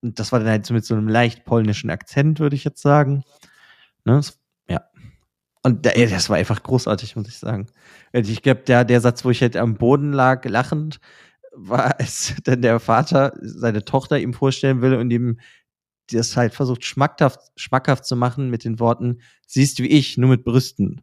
[0.00, 2.82] Und das war dann halt so mit so einem leicht polnischen Akzent, würde ich jetzt
[2.82, 3.24] sagen.
[4.04, 4.20] Ne?
[4.68, 4.84] Ja.
[5.64, 7.66] Und da, das war einfach großartig, muss ich sagen.
[8.12, 11.00] Ich glaube, der, der Satz, wo ich halt am Boden lag, lachend,
[11.52, 15.40] war, als dann der Vater seine Tochter ihm vorstellen will und ihm
[16.16, 20.44] das halt versucht, schmackhaft, schmackhaft zu machen mit den Worten, siehst wie ich, nur mit
[20.44, 21.02] Brüsten.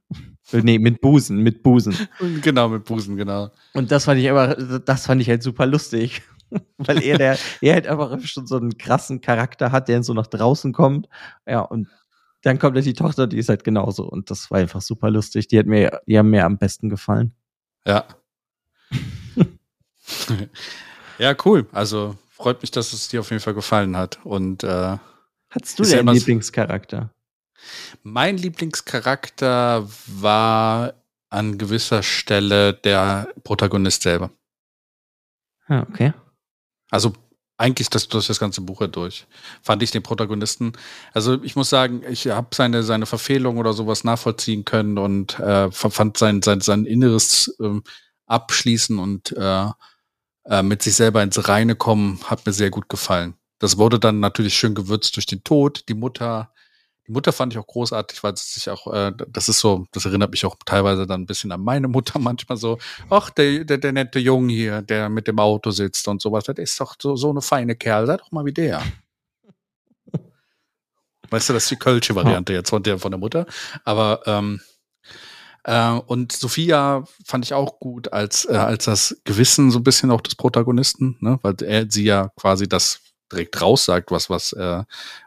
[0.52, 1.96] Äh, nee, mit Busen, mit Busen.
[2.42, 3.50] Genau, mit Busen, genau.
[3.74, 6.22] Und das fand ich aber, das fand ich halt super lustig.
[6.78, 10.28] Weil er, der, er halt einfach schon so einen krassen Charakter hat, der so nach
[10.28, 11.10] draußen kommt.
[11.46, 11.90] Ja, und
[12.44, 14.04] dann kommt halt die Tochter, die ist halt genauso.
[14.04, 15.50] Und das war einfach super lustig.
[15.50, 17.34] Die hat mir, die haben mir am besten gefallen.
[17.86, 18.06] Ja.
[21.18, 21.68] ja, cool.
[21.74, 24.20] Also freut mich, dass es dir auf jeden Fall gefallen hat.
[24.24, 24.98] Und äh,
[25.50, 27.10] hattest du denn ja Lieblingscharakter?
[28.04, 30.94] Mein Lieblingscharakter war
[31.30, 34.30] an gewisser Stelle der Protagonist selber.
[35.68, 36.14] Ah, okay.
[36.90, 37.14] Also
[37.58, 39.26] eigentlich das, durch das ganze Buch durch.
[39.64, 40.74] Fand ich den Protagonisten.
[41.14, 45.72] Also ich muss sagen, ich habe seine, seine Verfehlung oder sowas nachvollziehen können und äh,
[45.72, 47.82] fand sein, sein, sein inneres äh,
[48.28, 49.70] Abschließen und äh,
[50.50, 53.36] äh, mit sich selber ins Reine kommen, hat mir sehr gut gefallen.
[53.60, 55.84] Das wurde dann natürlich schön gewürzt durch den Tod.
[55.90, 56.54] Die Mutter,
[57.08, 60.06] die Mutter fand ich auch großartig, weil sie sich auch, äh, das ist so, das
[60.06, 62.78] erinnert mich auch teilweise dann ein bisschen an meine Mutter manchmal so,
[63.10, 66.58] ach, der, der, der nette Junge hier, der mit dem Auto sitzt und sowas, das
[66.58, 68.84] ist doch so, so eine feine Kerl, sei doch mal wie der.
[71.30, 73.46] Weißt du, das ist die kölsche Variante jetzt von der, von der Mutter.
[73.84, 74.62] Aber ähm,
[75.68, 80.12] äh, und Sophia fand ich auch gut als, äh, als das Gewissen so ein bisschen
[80.12, 81.40] auch des Protagonisten, ne?
[81.42, 84.84] weil er sie ja quasi das direkt raussagt, was, was, äh,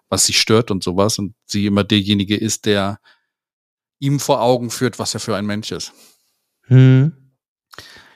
[0.09, 1.19] was sie stört und sowas.
[1.19, 3.01] Und sie immer derjenige ist, der
[3.99, 5.93] ihm vor Augen führt, was er für ein Mensch ist.
[6.69, 7.13] Hm.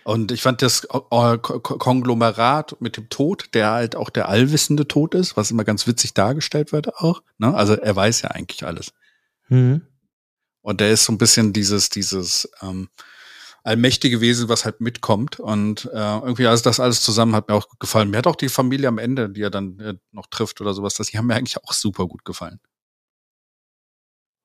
[0.04, 5.14] Und ich fand das äh, Konglomerat mit dem Tod, der halt auch der allwissende Tod
[5.14, 7.22] ist, was immer ganz witzig dargestellt wird auch.
[7.36, 7.54] Ne?
[7.54, 8.94] Also er weiß ja eigentlich alles.
[9.48, 9.82] Hm.
[10.64, 12.88] Und der ist so ein bisschen dieses, dieses ähm,
[13.64, 15.38] allmächtige Wesen, was halt mitkommt.
[15.38, 18.08] Und äh, irgendwie, also das alles zusammen hat mir auch gut gefallen.
[18.08, 20.94] Mir hat auch die Familie am Ende, die er dann äh, noch trifft oder sowas,
[20.94, 22.60] das, die haben mir eigentlich auch super gut gefallen.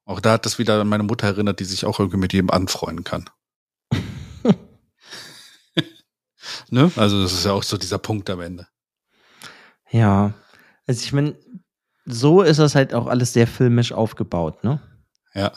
[0.04, 2.50] Auch da hat das wieder an meine Mutter erinnert, die sich auch irgendwie mit jedem
[2.50, 3.30] anfreunden kann.
[6.70, 6.92] ne?
[6.98, 8.68] Also das ist ja auch so dieser Punkt am Ende.
[9.90, 10.34] Ja,
[10.86, 11.38] also ich meine,
[12.04, 14.82] so ist das halt auch alles sehr filmisch aufgebaut, ne?
[15.34, 15.54] Ja.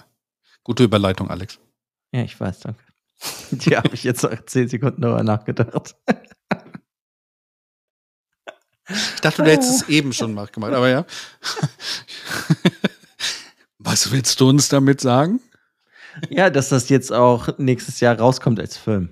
[0.64, 1.58] Gute Überleitung, Alex.
[2.12, 2.84] Ja, ich weiß, danke.
[3.50, 5.96] Die habe ich jetzt zehn Sekunden darüber nachgedacht.
[8.88, 11.06] Ich dachte, du hättest es eben schon mal gemacht, aber ja.
[13.78, 15.40] Was willst du uns damit sagen?
[16.28, 19.08] Ja, dass das jetzt auch nächstes Jahr rauskommt als Film.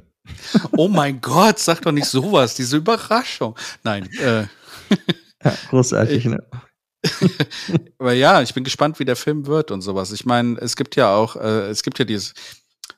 [0.77, 3.57] Oh mein Gott, sag doch nicht sowas, diese Überraschung.
[3.83, 4.09] Nein.
[4.19, 4.47] Äh.
[5.43, 6.39] Ja, großartig, ne?
[7.99, 10.13] Aber ja, ich bin gespannt, wie der Film wird und sowas.
[10.13, 12.35] Ich meine, es gibt ja auch, äh, es gibt ja dieses,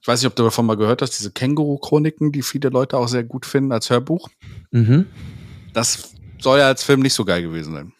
[0.01, 3.09] ich weiß nicht, ob du davon mal gehört hast, diese Känguru-Chroniken, die viele Leute auch
[3.09, 4.29] sehr gut finden als Hörbuch.
[4.71, 5.07] Mhm.
[5.73, 7.93] Das soll ja als Film nicht so geil gewesen sein.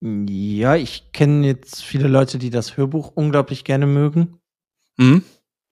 [0.00, 4.38] Ja, ich kenne jetzt viele Leute, die das Hörbuch unglaublich gerne mögen.
[4.96, 5.24] Mhm.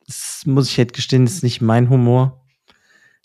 [0.06, 2.44] Das muss ich halt gestehen, ist nicht mein Humor.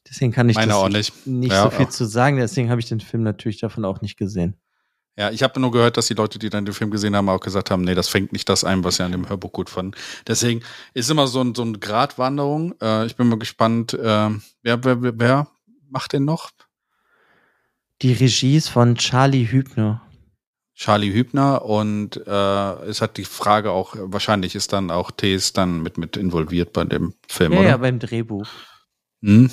[0.08, 1.90] Deswegen kann ich Meine das nicht, nicht Ja, so viel auch.
[1.90, 2.38] zu sagen.
[2.38, 4.56] Deswegen habe ich den Film natürlich davon auch nicht gesehen.
[5.18, 7.41] Ja, ich habe nur gehört, dass die Leute, die dann den Film gesehen haben, auch
[7.41, 9.93] gesagt haben, nee, das fängt nicht das ein, was sie an dem Hörbuch gut fanden.
[10.26, 12.76] Deswegen ist immer so, ein, so eine Gratwanderung.
[12.82, 14.30] Äh, ich bin mal gespannt, äh,
[14.62, 15.47] wer, wer, wer,
[15.89, 16.51] macht den noch?
[18.01, 20.01] Die Regie ist von Charlie Hübner.
[20.74, 25.84] Charlie Hübner und äh, es hat die Frage auch, wahrscheinlich ist dann auch Thees dann
[25.84, 27.70] mit, mit involviert bei dem Film, Ja, oder?
[27.70, 28.47] ja, beim Drehbuch.
[29.22, 29.51] Hm?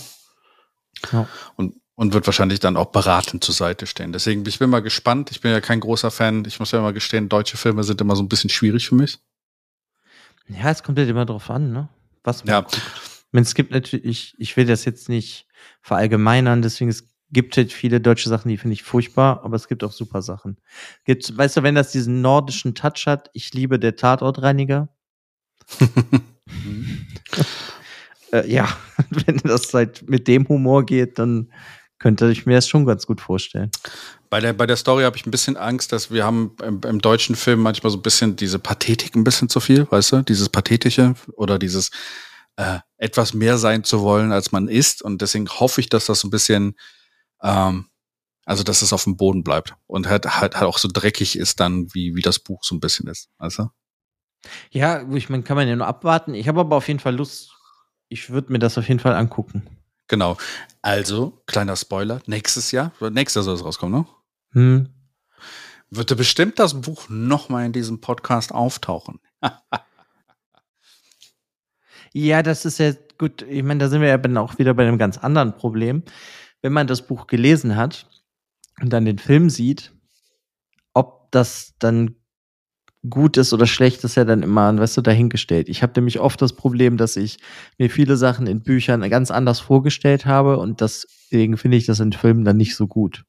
[1.12, 1.28] Ja.
[1.56, 4.12] Und, Und wird wahrscheinlich dann auch beratend zur Seite stehen.
[4.12, 5.32] Deswegen, ich bin mal gespannt.
[5.32, 6.44] Ich bin ja kein großer Fan.
[6.44, 9.18] Ich muss ja mal gestehen, deutsche Filme sind immer so ein bisschen schwierig für mich.
[10.46, 11.88] Ja, es kommt halt immer drauf an, ne?
[12.22, 12.60] Was man Ja.
[12.60, 12.76] guckt.
[12.76, 15.48] Ich meine, es gibt natürlich, ich will das jetzt nicht
[15.82, 19.82] verallgemeinern, deswegen es gibt halt viele deutsche Sachen, die finde ich furchtbar, aber es gibt
[19.82, 20.56] auch super Sachen.
[21.04, 24.88] Gibt, weißt du, wenn das diesen nordischen Touch hat, ich liebe der Tatortreiniger.
[28.30, 28.68] Äh, ja,
[29.10, 31.50] wenn das halt mit dem Humor geht, dann
[31.98, 33.70] könnte ich mir das schon ganz gut vorstellen.
[34.30, 37.00] Bei der, bei der Story habe ich ein bisschen Angst, dass wir haben im, im
[37.00, 40.22] deutschen Film manchmal so ein bisschen diese Pathetik ein bisschen zu viel, weißt du?
[40.22, 41.90] Dieses Pathetische oder dieses
[42.56, 45.02] äh, etwas mehr sein zu wollen, als man ist.
[45.02, 46.76] Und deswegen hoffe ich, dass das so ein bisschen,
[47.42, 47.86] ähm,
[48.44, 51.60] also dass es auf dem Boden bleibt und halt, halt, halt auch so dreckig ist
[51.60, 53.70] dann, wie, wie das Buch so ein bisschen ist, weißt du?
[54.70, 56.34] Ja, ich meine, kann man ja nur abwarten.
[56.34, 57.52] Ich habe aber auf jeden Fall Lust.
[58.08, 59.77] Ich würde mir das auf jeden Fall angucken.
[60.08, 60.36] Genau.
[60.82, 64.06] Also, kleiner Spoiler, nächstes Jahr, nächstes Jahr soll es rauskommen, ne?
[64.52, 64.88] Hm.
[65.90, 69.20] Wird bestimmt das Buch nochmal in diesem Podcast auftauchen.
[72.12, 73.42] Ja, das ist ja gut.
[73.42, 76.02] Ich meine, da sind wir ja dann auch wieder bei einem ganz anderen Problem.
[76.62, 78.08] Wenn man das Buch gelesen hat
[78.80, 79.92] und dann den Film sieht,
[80.94, 82.16] ob das dann
[83.08, 85.68] gut ist oder schlecht, ist ja dann immer, weißt du, dahingestellt.
[85.68, 87.38] Ich habe nämlich oft das Problem, dass ich
[87.78, 92.12] mir viele Sachen in Büchern ganz anders vorgestellt habe und deswegen finde ich das in
[92.12, 93.24] Filmen dann nicht so gut.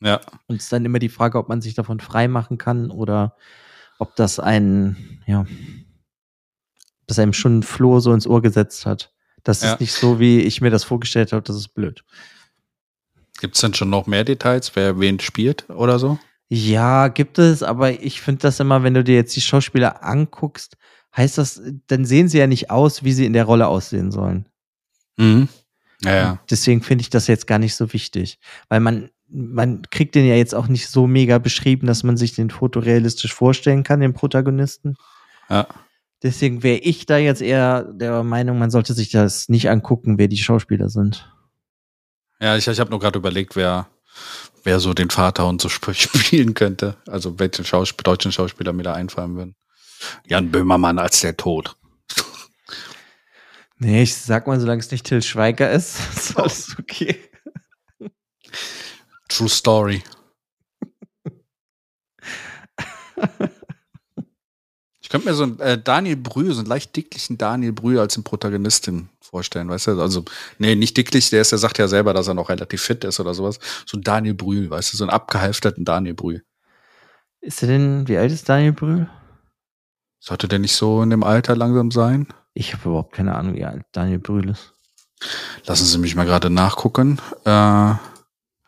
[0.00, 0.20] Ja.
[0.46, 3.36] Und es ist dann immer die Frage, ob man sich davon frei machen kann oder
[3.98, 5.44] ob das einen, ja,
[7.06, 9.12] das einem schon ein Floh so ins Ohr gesetzt hat.
[9.44, 9.72] Das Ja.
[9.72, 12.04] ist nicht so, wie ich mir das vorgestellt habe, das ist blöd.
[13.40, 16.18] Gibt es denn schon noch mehr Details, wer wen spielt oder so?
[16.48, 20.76] Ja, gibt es, aber ich finde das immer, wenn du dir jetzt die Schauspieler anguckst,
[21.16, 24.46] heißt das, dann sehen sie ja nicht aus, wie sie in der Rolle aussehen sollen.
[25.16, 25.48] Mhm.
[26.02, 26.40] Ja, ja.
[26.50, 28.38] Deswegen finde ich das jetzt gar nicht so wichtig,
[28.68, 32.34] weil man man kriegt den ja jetzt auch nicht so mega beschrieben, dass man sich
[32.34, 34.96] den fotorealistisch vorstellen kann, den Protagonisten.
[35.50, 35.66] Ja.
[36.22, 40.28] Deswegen wäre ich da jetzt eher der Meinung, man sollte sich das nicht angucken, wer
[40.28, 41.30] die Schauspieler sind.
[42.40, 43.88] Ja, ich, ich habe nur gerade überlegt, wer,
[44.64, 46.96] wer so den Vater und so sp spielen könnte.
[47.06, 49.56] Also welchen Schausp deutschen Schauspieler mir da einfallen würden.
[50.26, 51.76] Jan Böhmermann als der Tod.
[53.80, 57.16] Nee, ich sag mal, solange es nicht Till Schweiger ist, ist alles okay.
[59.28, 60.02] True Story.
[65.08, 68.12] Ich könnte mir so einen äh, Daniel Brühl, so einen leicht dicklichen Daniel Brühl als
[68.12, 70.02] den Protagonistin vorstellen, weißt du?
[70.02, 70.26] Also,
[70.58, 73.18] nee, nicht dicklich, der ist, der sagt ja selber, dass er noch relativ fit ist
[73.18, 73.58] oder sowas.
[73.86, 76.44] So ein Daniel Brühl, weißt du, so einen abgehalfterten Daniel Brühl.
[77.40, 79.08] Ist er denn, wie alt ist Daniel Brühl?
[80.20, 82.26] Sollte der nicht so in dem Alter langsam sein?
[82.52, 84.74] Ich habe überhaupt keine Ahnung, wie alt Daniel Brühl ist.
[85.64, 87.18] Lassen Sie mich mal gerade nachgucken.
[87.46, 88.00] Äh, ja,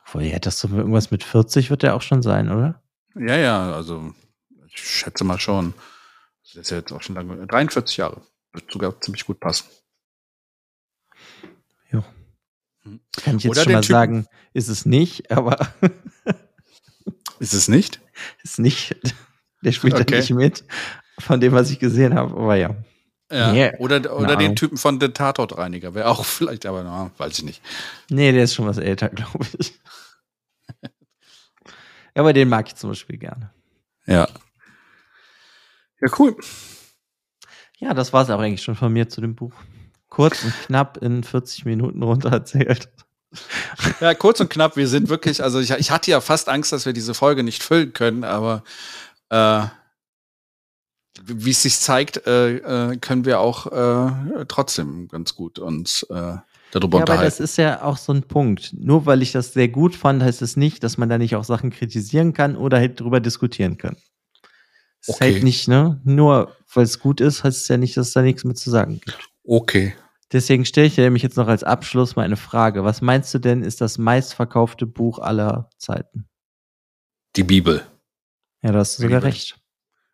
[0.06, 2.80] Obwohl, ja, das so irgendwas mit 40 wird er auch schon sein, oder?
[3.14, 4.14] ja, also
[4.68, 5.74] ich schätze mal schon.
[6.54, 7.46] Das ist ja jetzt auch schon lange.
[7.46, 8.22] 43 Jahre.
[8.52, 9.66] Wird sogar ziemlich gut passen.
[11.92, 12.02] Jo.
[12.82, 13.00] Hm.
[13.22, 15.68] Kann ich jetzt Oder schon mal Typen- sagen, ist es nicht, aber
[17.38, 18.00] Ist es nicht?
[18.42, 18.96] ist nicht.
[19.62, 20.16] Der spielt da Okay.
[20.16, 20.64] nicht mit,
[21.18, 22.74] von dem, was ich gesehen habe, aber ja.
[23.32, 23.52] Ja.
[23.52, 24.56] Nee, oder oder den.
[24.56, 25.94] Typen von der Tatortreiniger.
[25.94, 27.62] Wäre auch vielleicht, aber na, weiß ich nicht.
[28.10, 29.78] Nee, der ist schon was älter, glaube ich.
[32.14, 33.52] aber den mag ich zum Beispiel gerne.
[34.06, 34.28] Ja.
[36.00, 36.36] Ja, cool.
[37.78, 39.52] Ja, das war es auch eigentlich schon von mir zu dem Buch.
[40.08, 42.88] Kurz und knapp in 40 Minuten runter erzählt.
[44.00, 46.84] Ja, kurz und knapp, wir sind wirklich, also ich, ich hatte ja fast Angst, dass
[46.84, 48.64] wir diese Folge nicht füllen können, aber
[49.28, 49.62] äh,
[51.22, 52.56] wie es sich zeigt, äh,
[52.90, 56.38] äh, können wir auch äh, trotzdem ganz gut uns äh,
[56.72, 57.24] darüber Ja, aber unterhalten.
[57.24, 58.72] das ist ja auch so ein Punkt.
[58.76, 61.44] Nur weil ich das sehr gut fand, heißt es nicht, dass man da nicht auch
[61.44, 63.96] Sachen kritisieren kann oder halt drüber diskutieren kann.
[65.00, 65.34] Ist Okay.
[65.34, 66.00] halt nicht, ne?
[66.04, 68.70] Nur weil es gut ist, heißt es ja nicht, dass es da nichts mehr zu
[68.70, 69.18] sagen gibt.
[69.44, 69.94] Okay.
[70.32, 72.84] Deswegen stelle ich dir nämlich jetzt noch als Abschluss mal eine Frage.
[72.84, 76.28] Was meinst du denn, ist das meistverkaufte Buch aller Zeiten?
[77.36, 77.84] Die Bibel.
[78.62, 79.30] Ja, da hast du sogar Bibel.
[79.32, 79.58] recht.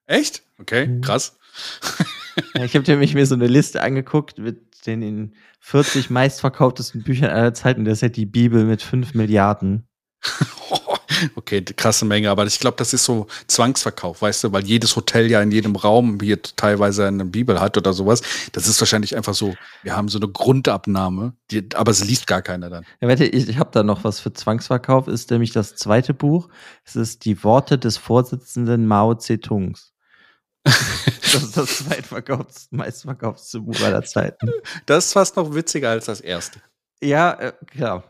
[0.07, 0.43] Echt?
[0.59, 1.01] Okay, Mhm.
[1.03, 1.39] krass.
[2.55, 7.30] Ja, ich habe nämlich mir so eine Liste angeguckt mit den in 40 meistverkauftesten Büchern
[7.30, 7.87] aller Zeiten.
[7.87, 9.89] Das ist halt die Bibel mit 5 Milliarden.
[11.35, 15.31] Okay, krasse Menge, aber ich glaube, das ist so Zwangsverkauf, weißt du, weil jedes Hotel
[15.31, 18.23] ja in jedem Raum hier teilweise eine Bibel hat oder sowas.
[18.53, 22.43] Das ist wahrscheinlich einfach so, wir haben so eine Grundabnahme, die, aber es liest gar
[22.43, 22.85] keiner dann.
[23.01, 25.09] Ja, warte, ich, ich habe da noch was für Zwangsverkauf.
[25.09, 26.49] Ist nämlich das zweite Buch.
[26.85, 29.93] Es ist die Worte des Vorsitzenden Mao Zedongs.
[30.65, 34.51] das ist das zweitverkaufte, meistverkaufte Buch aller Zeiten.
[34.87, 36.61] Das ist fast noch witziger als das erste.
[37.01, 38.05] Ja, äh, klar.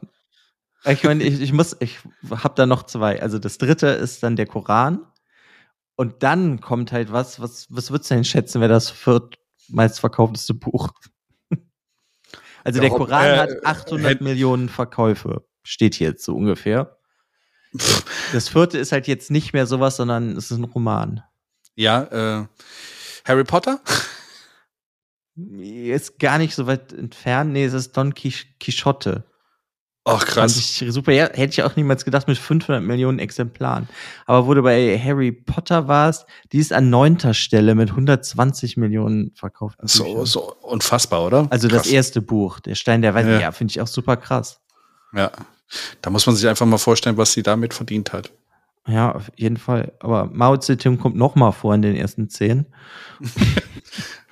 [0.86, 1.98] Ich meine, ich, ich muss, ich
[2.30, 3.20] habe da noch zwei.
[3.20, 5.04] Also das dritte ist dann der Koran.
[5.96, 10.54] Und dann kommt halt was, was, was würdest du denn schätzen, wer das viert meistverkaufteste
[10.54, 10.90] Buch?
[12.64, 15.46] Also der, Der Koran äh, hat 800 äh, Millionen Verkäufe.
[15.62, 16.98] Steht hier jetzt so ungefähr.
[18.32, 21.22] Das vierte ist halt jetzt nicht mehr sowas, sondern es ist ein Roman.
[21.76, 22.02] Ja,
[22.40, 22.46] äh,
[23.24, 23.80] Harry Potter?
[25.36, 27.52] Ist gar nicht so weit entfernt.
[27.52, 29.22] Nee, es ist Don Quix- Quixote.
[30.08, 30.56] Ach, Fand krass.
[30.56, 31.10] ich super.
[31.10, 33.88] Ja, hätte ich auch niemals gedacht mit 500 Millionen Exemplaren.
[34.26, 39.32] Aber wo du bei Harry Potter warst, die ist an neunter Stelle mit 120 Millionen
[39.34, 39.78] verkauft.
[39.82, 41.48] So, so unfassbar, oder?
[41.50, 41.90] Also das Krass.
[41.92, 43.40] erste Buch, der Stein der Weisen, Ja.
[43.40, 44.60] ja, finde ich auch super krass.
[45.12, 45.32] Ja.
[46.02, 48.30] Da muss man sich einfach mal vorstellen, was sie damit verdient hat.
[48.86, 49.92] Ja, auf jeden Fall.
[49.98, 52.66] Aber Mao Zedong kommt noch mal vor in den ersten zehn.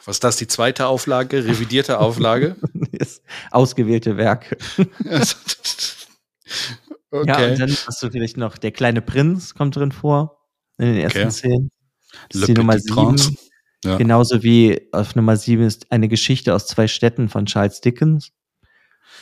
[0.07, 2.57] Was ist das, die zweite Auflage, revidierte Auflage?
[3.51, 4.57] Ausgewählte Werke.
[7.11, 7.27] okay.
[7.27, 10.39] Ja, und dann hast du vielleicht noch Der kleine Prinz kommt drin vor.
[10.79, 11.31] In den ersten Okay.
[11.31, 11.71] zehn.
[12.29, 13.25] Das Le ist die Nummer Petit Prince.
[13.25, 13.39] sieben.
[13.85, 13.97] Ja.
[13.99, 18.31] Genauso wie auf Nummer sieben ist eine Geschichte aus zwei Städten von Charles Dickens.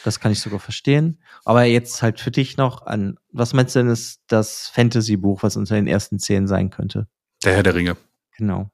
[0.04, 1.20] Das kann ich sogar verstehen.
[1.44, 5.56] Aber jetzt halt für dich noch an, was meinst du denn ist das Fantasy-Buch, was
[5.56, 7.06] unter den ersten zehn sein könnte?
[7.44, 7.96] Der Herr der Ringe.
[8.36, 8.70] Genau.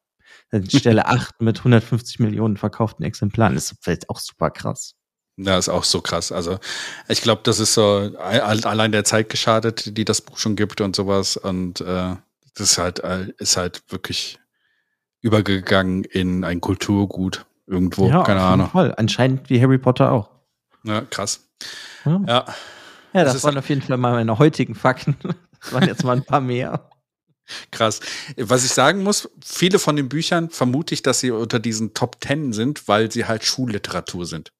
[0.68, 3.54] Stelle 8 mit 150 Millionen verkauften Exemplaren.
[3.54, 4.94] Das ist vielleicht auch super krass.
[5.36, 6.32] Ja, ist auch so krass.
[6.32, 6.58] Also,
[7.08, 10.80] ich glaube, das ist so all- allein der Zeit geschadet, die das Buch schon gibt
[10.80, 11.36] und sowas.
[11.36, 12.16] Und äh,
[12.54, 14.38] das ist halt, äh, ist halt wirklich
[15.20, 18.08] übergegangen in ein Kulturgut irgendwo.
[18.08, 18.70] ja, Keine Ahnung.
[18.70, 18.94] Fall.
[18.96, 20.30] Anscheinend wie Harry Potter auch.
[20.84, 21.46] Ja, krass.
[22.04, 22.44] Ja, Ja.
[23.12, 25.16] ja das das, waren auf jeden Fall mal meine heutigen Fakten.
[25.60, 26.88] Das waren jetzt mal ein paar mehr.
[27.70, 28.00] Krass.
[28.36, 32.20] Was ich sagen muss, viele von den Büchern vermute ich, dass sie unter diesen Top
[32.20, 34.52] Ten sind, weil sie halt Schulliteratur sind.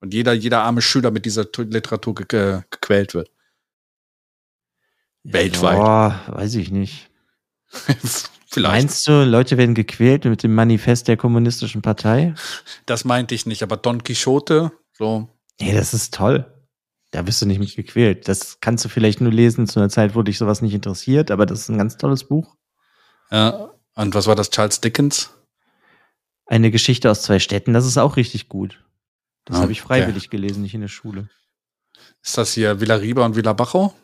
[0.00, 3.30] Und jeder, jeder arme Schüler mit dieser Tu- Literatur ge ge gequält wird.
[5.24, 5.76] Weltweit.
[5.76, 7.10] Boah, weiß ich nicht.
[8.46, 8.72] Vielleicht.
[8.82, 12.34] Meinst du, Leute werden gequält mit dem Manifest der kommunistischen Partei?
[12.84, 15.28] Das meinte ich nicht, aber Don Quixote, so.
[15.60, 16.52] Nee, das ist toll.
[17.12, 18.26] Da bist du nicht mit gequält.
[18.26, 21.46] Das kannst du vielleicht nur lesen zu einer Zeit, wo dich sowas nicht interessiert, aber
[21.46, 22.56] das ist ein ganz tolles Buch.
[23.30, 23.70] Ja.
[23.94, 25.30] Und was war das, Charles Dickens?
[26.46, 28.82] Eine Geschichte aus zwei Städten, das ist auch richtig gut.
[29.44, 31.28] Das Ah, habe ich freiwillig gelesen, nicht in der Schule.
[32.22, 33.94] Ist das hier Villa Riba und Villa Bajo?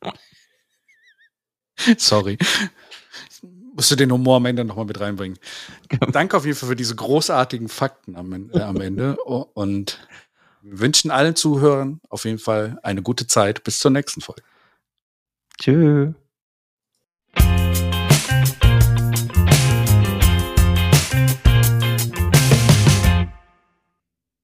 [1.98, 2.38] Sorry.
[3.74, 5.38] Musst du den Humor am Ende nochmal mit reinbringen.
[6.12, 9.16] Danke auf jeden Fall für diese großartigen Fakten am, äh, am Ende.
[9.26, 9.98] Oh, Und
[10.66, 13.64] wir wünschen allen Zuhörern auf jeden Fall eine gute Zeit.
[13.64, 14.42] Bis zur nächsten Folge.
[15.60, 16.14] Tschüss.